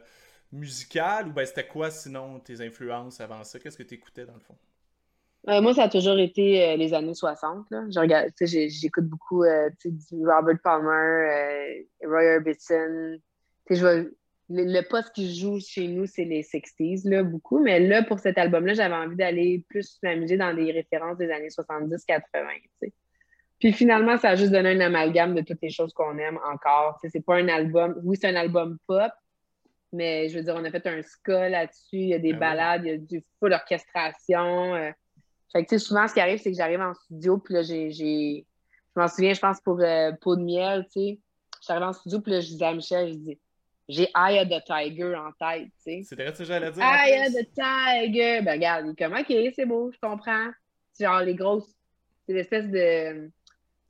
[0.50, 3.58] musical ou ben c'était quoi sinon tes influences avant ça?
[3.58, 4.56] Qu'est-ce que tu écoutais dans le fond?
[5.46, 7.66] Moi, ça a toujours été les années 60.
[7.70, 7.84] Là.
[8.40, 9.44] j'écoute beaucoup
[9.84, 13.18] du Robert Palmer, Roy Orbison.
[13.68, 14.06] Vais
[14.52, 17.58] le, poste qui joue chez nous, c'est les 60s, là, beaucoup.
[17.58, 21.48] Mais là, pour cet album-là, j'avais envie d'aller plus m'amuser dans des références des années
[21.48, 22.22] 70-80,
[23.58, 26.98] Puis finalement, ça a juste donné un amalgame de toutes les choses qu'on aime encore.
[27.02, 28.00] c'est pas un album...
[28.04, 29.12] Oui, c'est un album pop,
[29.92, 32.38] mais je veux dire, on a fait un ska là-dessus, il y a des ah
[32.38, 34.92] balades, il y a du full orchestration.
[35.52, 37.90] Fait que, souvent, ce qui arrive, c'est que j'arrive en studio, puis là, j'ai...
[37.90, 41.20] Je m'en souviens, je pense, pour euh, Peau de miel, tu sais.
[41.66, 43.38] J'arrive en studio, puis là, je dis à Michel, je dis
[43.88, 46.02] j'ai Eye of the Tiger en tête, tu sais.
[46.04, 46.82] C'est vrai que j'allais dire.
[46.82, 48.40] Eye of the Tiger.
[48.42, 50.50] Ben, regarde, il est comme, OK, c'est beau, je comprends.
[50.92, 51.74] C'est genre les grosses.
[52.26, 53.30] C'est l'espèce de.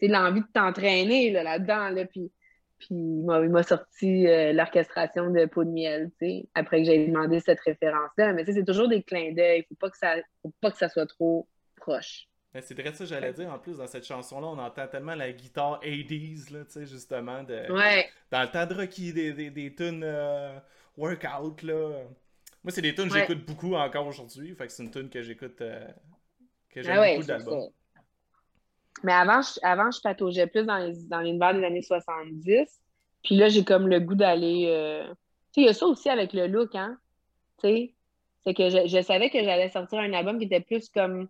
[0.00, 2.30] C'est l'envie de t'entraîner là-dedans, là, puis.
[2.78, 7.06] Puis il m'a sorti euh, l'orchestration de Peau de miel, tu sais, après que j'ai
[7.06, 8.32] demandé cette référence-là.
[8.32, 9.64] Mais tu sais, c'est toujours des clins d'œil.
[9.68, 11.46] Faut pas que ça, faut pas que ça soit trop
[11.82, 12.28] proche.
[12.60, 13.50] C'est vrai ça, j'allais dire.
[13.50, 17.42] En plus, dans cette chanson-là, on entend tellement la guitare 80s, là, tu sais, justement.
[17.42, 17.66] De,
[18.30, 20.58] Dans le temps de Rocky, des, des, des tunes euh,
[20.98, 22.02] workout, là.
[22.62, 24.54] Moi, c'est des tunes que j'écoute beaucoup encore aujourd'hui.
[24.54, 25.86] Fait que c'est une tune que j'écoute, euh,
[26.68, 27.70] que j'aime ah beaucoup d'albums.
[29.02, 32.68] Mais avant, je, avant, je pataugeais plus dans, les, dans l'univers des années 70.
[33.24, 34.66] Puis là, j'ai comme le goût d'aller.
[34.68, 36.98] Euh, tu sais, il y a ça aussi avec le look, hein.
[37.62, 37.94] Tu sais,
[38.44, 41.28] c'est que je, je savais que j'allais sortir un album qui était plus comme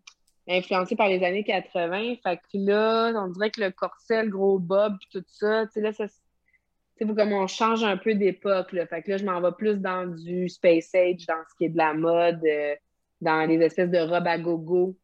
[0.48, 2.16] influencé par les années 80.
[2.22, 5.80] Fait que là, on dirait que le corset, le gros bob, tout ça, tu sais,
[5.80, 6.06] là, ça.
[6.08, 8.86] Sais, comme on change un peu d'époque, là.
[8.86, 11.70] Fait que là, je m'en vais plus dans du Space Age, dans ce qui est
[11.70, 12.74] de la mode, euh,
[13.20, 14.96] dans les espèces de robes à gogo,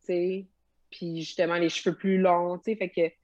[0.00, 0.46] tu sais.
[0.90, 2.76] Puis justement, les cheveux plus longs, tu sais.
[2.76, 3.14] Fait que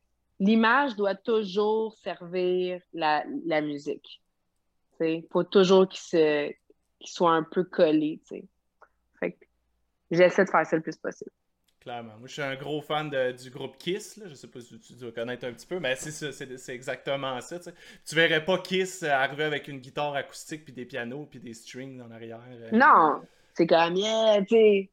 [0.41, 4.23] l'image doit toujours servir la, la musique.
[4.93, 5.29] Tu sais.
[5.31, 6.53] Faut toujours qu'il se
[7.03, 8.45] soit un peu collé, tu sais.
[9.21, 9.39] Fait
[10.11, 11.31] j'essaie de faire ça le plus possible.
[11.81, 12.13] Clairement.
[12.19, 14.19] Moi, je suis un gros fan de, du groupe Kiss.
[14.19, 14.27] Là.
[14.29, 17.41] Je sais pas si tu dois connaître un petit peu, mais c'est ça, c'est exactement
[17.41, 17.59] ça.
[17.59, 17.71] Tu,
[18.07, 22.03] tu verrais pas Kiss arriver avec une guitare acoustique, puis des pianos, puis des strings
[22.03, 22.43] en arrière.
[22.51, 22.69] Euh.
[22.73, 23.23] Non,
[23.55, 24.91] c'est comme, yeah, tu sais.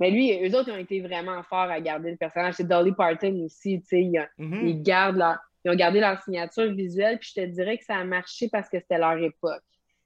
[0.00, 2.54] Mais lui, eux autres, ils ont été vraiment forts à garder le personnage.
[2.54, 4.00] C'est Dolly Parton aussi, tu sais.
[4.00, 4.66] Ils, mm-hmm.
[4.66, 5.36] ils, gardent leur,
[5.66, 8.70] ils ont gardé leur signature visuelle, puis je te dirais que ça a marché parce
[8.70, 9.62] que c'était leur époque.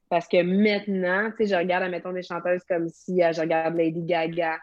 [0.09, 4.03] Parce que maintenant, tu sais, je regarde, admettons, des chanteuses comme si, je regarde Lady
[4.03, 4.59] Gaga,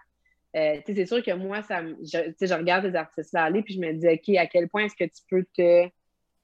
[0.56, 4.08] euh, c'est sûr que moi, ça, je, regarde les artistes-là aller, puis je me dis,
[4.08, 5.89] OK, à quel point est-ce que tu peux te.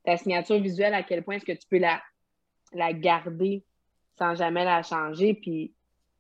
[0.06, 2.02] Ta signature visuelle, à quel point est-ce que tu peux la,
[2.94, 3.66] garder
[4.18, 5.34] sans jamais la changer?
[5.34, 5.74] Puis,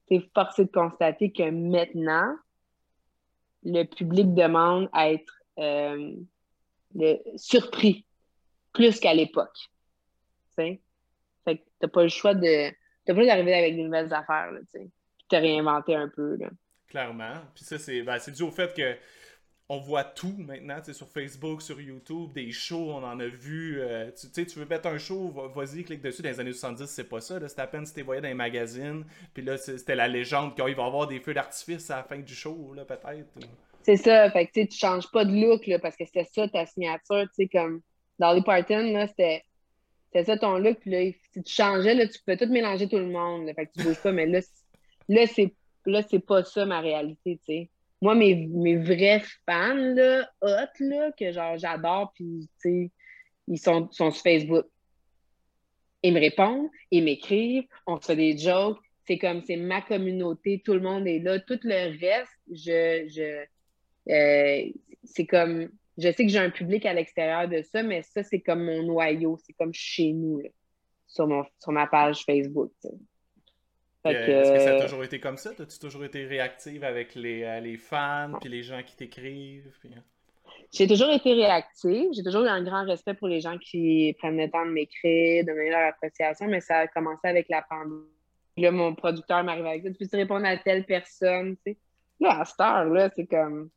[0.09, 2.35] c'est forcé de constater que maintenant,
[3.63, 6.13] le public demande à être euh,
[7.37, 8.05] surpris
[8.73, 9.57] plus qu'à l'époque.
[10.57, 12.71] Que t'as pas le choix de.
[13.05, 14.89] T'as pas d'arriver avec de nouvelles affaires, tu sais?
[15.17, 16.49] Puis te réinventer un peu, là.
[16.87, 17.35] Clairement.
[17.53, 18.97] Puis ça, c'est ben, dû au fait que
[19.69, 23.81] on voit tout maintenant, sur Facebook, sur YouTube, des shows, on en a vu.
[23.81, 26.21] Euh, tu sais, tu veux mettre un show, vas-y, clique dessus.
[26.21, 27.45] Dans les années 70, c'est pas ça.
[27.47, 29.03] C'était à peine si tu voyais dans les magazines.
[29.33, 32.17] Puis là, c'était la légende qu'il va y avoir des feux d'artifice à la fin
[32.17, 33.27] du show, là, peut-être.
[33.81, 34.31] C'est ça.
[34.31, 37.23] Fait que tu changes pas de look, là, parce que c'est ça ta signature.
[37.23, 37.81] Tu sais, comme
[38.19, 39.43] dans les Parton, là, c'était.
[40.23, 43.07] ça ton look, puis là, si tu changeais, là, tu pouvais tout mélanger tout le
[43.07, 43.51] monde.
[43.53, 44.39] fait que tu bouges pas, mais là,
[45.09, 45.53] là c'est
[45.87, 47.69] là, c'est pas ça ma réalité, tu sais.
[48.01, 52.91] Moi, mes, mes vrais fans, là, hot, là, que genre j'adore, puis, tu sais,
[53.47, 54.65] ils sont, sur Facebook.
[56.03, 58.79] Ils me répondent, ils m'écrivent, on fait des jokes.
[59.07, 61.39] C'est comme, c'est ma communauté, tout le monde est là.
[61.39, 64.71] Tout le reste, je, je, euh,
[65.05, 68.41] c'est comme, je sais que j'ai un public à l'extérieur de ça, mais ça, c'est
[68.41, 70.49] comme mon noyau, c'est comme chez nous, là,
[71.07, 72.71] sur, mon, sur ma page Facebook.
[74.09, 75.51] Est-ce que ça a toujours été comme ça?
[75.51, 79.71] As-tu toujours été réactive avec les, euh, les fans puis les gens qui t'écrivent?
[79.85, 80.01] Hein?
[80.73, 82.09] J'ai toujours été réactive.
[82.13, 85.45] J'ai toujours eu un grand respect pour les gens qui prennent le temps de m'écrire,
[85.45, 88.03] de me donner leur appréciation, mais ça a commencé avec la pandémie.
[88.57, 89.89] Là, mon producteur m'arrive avec ça.
[89.89, 91.77] Tu peux répondre à telle personne, tu sais?
[92.19, 93.69] Là, à cette heure-là, c'est comme.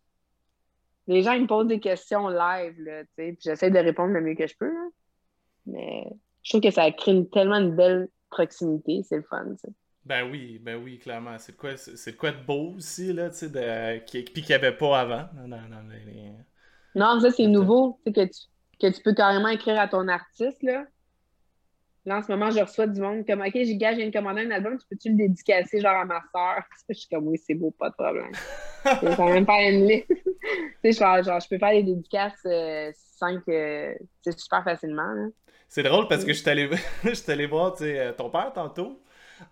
[1.07, 4.13] Les gens, ils me posent des questions live, là, tu sais, puis j'essaie de répondre
[4.13, 4.73] le mieux que je peux,
[5.67, 6.07] Mais
[6.43, 9.73] je trouve que ça crée tellement une belle proximité, c'est le fun, tu sais.
[10.11, 11.39] Ben oui, ben oui, clairement.
[11.39, 14.01] C'est quoi, c'est quoi de beau aussi, là, tu sais, de...
[14.01, 15.29] puis qu'il n'y avait pas avant.
[16.97, 18.41] Non, ça, c'est nouveau, tu sais, que tu,
[18.81, 20.85] que tu peux carrément écrire à ton artiste, là.
[22.07, 24.13] Là, en ce moment, je reçois du monde comme, OK, j'ai gage, je viens de
[24.13, 26.65] commander un album, tu peux-tu le dédicacer, genre, à ma soeur?
[26.89, 28.33] Je suis comme, oui, c'est beau, pas de problème.
[28.85, 30.09] je vais même faire une liste.
[30.83, 35.31] tu sais, genre, je peux faire des dédicaces euh, sans que, c'est super facilement,
[35.69, 36.69] C'est drôle parce que je suis allé,
[37.29, 39.01] allé voir, tu sais, euh, ton père tantôt.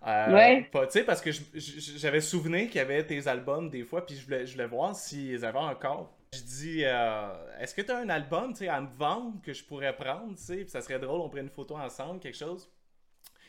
[0.05, 0.69] Euh, ouais.
[0.71, 4.25] Tu sais, parce que j'avais souvenir qu'il y avait tes albums des fois, puis je
[4.25, 6.15] voulais, je voulais voir s'ils avaient encore.
[6.33, 7.29] Je dis, euh,
[7.59, 10.57] est-ce que tu as un album à me vendre que je pourrais prendre, tu sais,
[10.57, 12.69] puis ça serait drôle, on prenne une photo ensemble, quelque chose?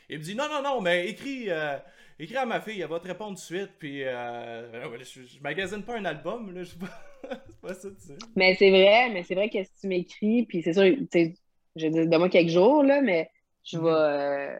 [0.09, 1.77] Il me dit, non, non, non, mais écris, euh,
[2.19, 5.83] écris à ma fille, elle va te répondre tout de suite, puis je, je, magasine
[5.83, 6.71] pas un album, là, je
[7.29, 8.17] c'est pas ça, tu sais.
[8.35, 11.33] Mais c'est vrai, mais c'est vrai que si tu m'écris, puis c'est sûr, tu sais,
[11.75, 13.29] je dis, donne-moi quelques jours, là, mais
[13.63, 13.83] je mm-hmm.
[13.83, 14.59] vais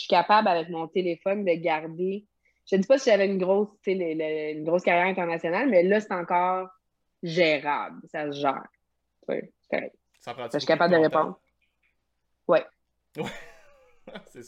[0.00, 2.24] je suis capable avec mon téléphone de garder.
[2.64, 6.14] Je ne dis pas si j'avais une grosse, une grosse carrière internationale, mais là, c'est
[6.14, 6.70] encore
[7.22, 8.00] gérable.
[8.10, 8.66] Ça se gère.
[9.28, 9.36] Oui,
[9.70, 9.92] c'est
[10.24, 11.38] Je suis capable de répondre.
[12.48, 12.60] Oui.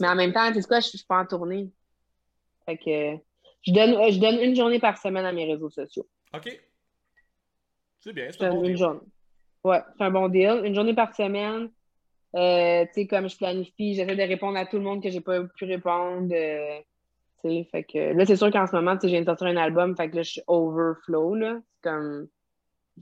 [0.00, 1.70] mais en même temps, tu sais quoi, je suis pas en tournée.
[2.64, 3.22] Fait que
[3.60, 6.08] je donne, je donne une journée par semaine à mes réseaux sociaux.
[6.32, 6.48] OK.
[8.00, 9.00] C'est bien, c'est un bon une journée.
[9.64, 10.62] Ouais, c'est un bon deal.
[10.64, 11.70] Une journée par semaine.
[12.34, 15.20] Euh, tu sais, comme je planifie, j'essaie de répondre à tout le monde que j'ai
[15.20, 16.32] pas pu répondre.
[16.32, 16.80] Euh,
[17.42, 19.56] fait que là, c'est sûr qu'en ce moment, tu sais, je viens de sortir un
[19.56, 21.60] album, fait que là, je suis overflow, là.
[21.82, 22.28] Comme.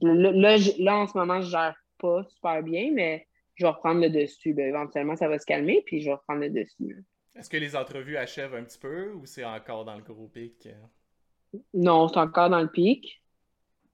[0.00, 3.26] Là, là, en ce moment, je gère pas super bien, mais
[3.56, 4.54] je vais reprendre le dessus.
[4.54, 7.04] Ben, éventuellement, ça va se calmer, puis je vais reprendre le dessus.
[7.36, 10.68] Est-ce que les entrevues achèvent un petit peu ou c'est encore dans le gros pic?
[11.74, 13.19] Non, c'est encore dans le pic.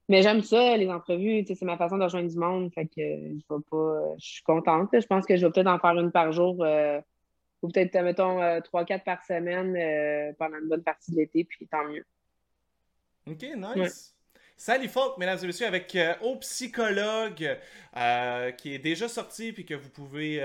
[0.09, 1.45] Mais j'aime ça, les entrevues.
[1.47, 2.73] C'est ma façon de rejoindre du monde.
[2.73, 4.15] Fait que je vais pas.
[4.19, 4.91] Je suis contente.
[4.93, 6.57] Je pense que je vais peut-être en faire une par jour.
[6.61, 7.01] Euh,
[7.63, 11.45] ou peut-être, mettons, euh, trois, quatre par semaine euh, pendant une bonne partie de l'été,
[11.45, 12.05] puis tant mieux.
[13.29, 14.15] OK, nice.
[14.59, 17.59] Salut Folk, mesdames et messieurs, avec Au Psychologue,
[18.57, 20.39] qui est déjà sorti, puis que vous pouvez.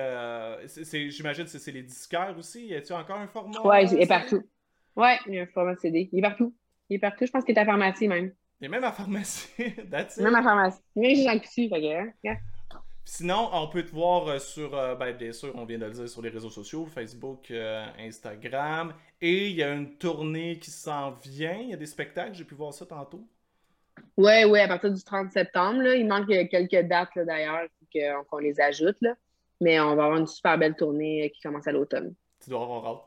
[1.09, 2.66] J'imagine que c'est les disquaires aussi.
[2.66, 3.62] Y a-t-il encore un format?
[3.62, 4.43] Ouais, il est partout.
[4.95, 6.09] Ouais, il y a un format CD.
[6.12, 6.53] Il est partout.
[6.89, 7.26] Il est partout.
[7.26, 8.34] Je pense qu'il est à la pharmacie même.
[8.62, 9.49] Et même à pharmacie.
[9.91, 10.80] That's Même à pharmacie.
[10.95, 12.38] Même j'ai fait
[13.03, 15.91] Sinon, on peut te voir euh, sur, euh, ben, bien sûr, on vient de le
[15.91, 18.93] dire, sur les réseaux sociaux, Facebook, euh, Instagram.
[19.20, 21.57] Et il y a une tournée qui s'en vient.
[21.59, 23.28] Il y a des spectacles, j'ai pu voir ça tantôt.
[24.18, 25.82] Oui, oui, à partir du 30 septembre.
[25.82, 25.95] Là.
[25.95, 27.68] Il manque quelques dates d'ailleurs,
[28.30, 28.97] qu'on les ajoute.
[29.01, 29.16] Là.
[29.59, 32.14] Mais on va avoir une super belle tournée qui commence à l'automne.
[32.43, 33.03] Tu dois avoir hâte.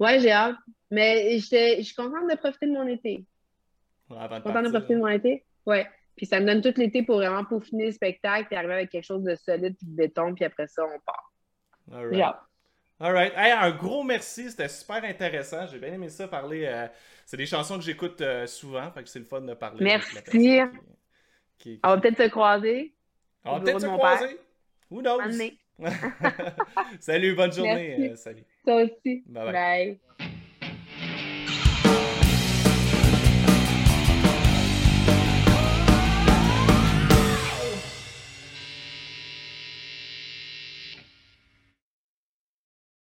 [0.00, 0.56] Ouais, j'ai hâte.
[0.90, 3.24] Mais je suis contente de profiter de mon été.
[4.10, 5.44] Ouais, avant de contente de mon été?
[5.64, 5.86] Ouais.
[6.16, 9.04] Puis ça me donne tout l'été pour vraiment peaufiner le spectacle et arriver avec quelque
[9.04, 11.32] chose de solide puis de béton, puis après ça, on part.
[11.92, 12.36] All right.
[12.98, 13.32] All right.
[13.36, 15.66] Hey, un gros merci, c'était super intéressant.
[15.66, 16.64] J'ai bien aimé ça parler.
[16.64, 16.86] Euh,
[17.26, 19.84] c'est des chansons que j'écoute euh, souvent, fait que c'est le fun de parler.
[19.84, 20.60] Merci.
[21.84, 22.94] On va peut-être se croiser.
[23.44, 24.38] On va peut-être se croiser.
[24.90, 25.20] Who knows?
[27.00, 28.12] salut, bonne journée.
[28.12, 28.44] Euh, salut.
[28.64, 29.22] Toi aussi.
[29.26, 29.52] bye.
[29.52, 30.32] bye.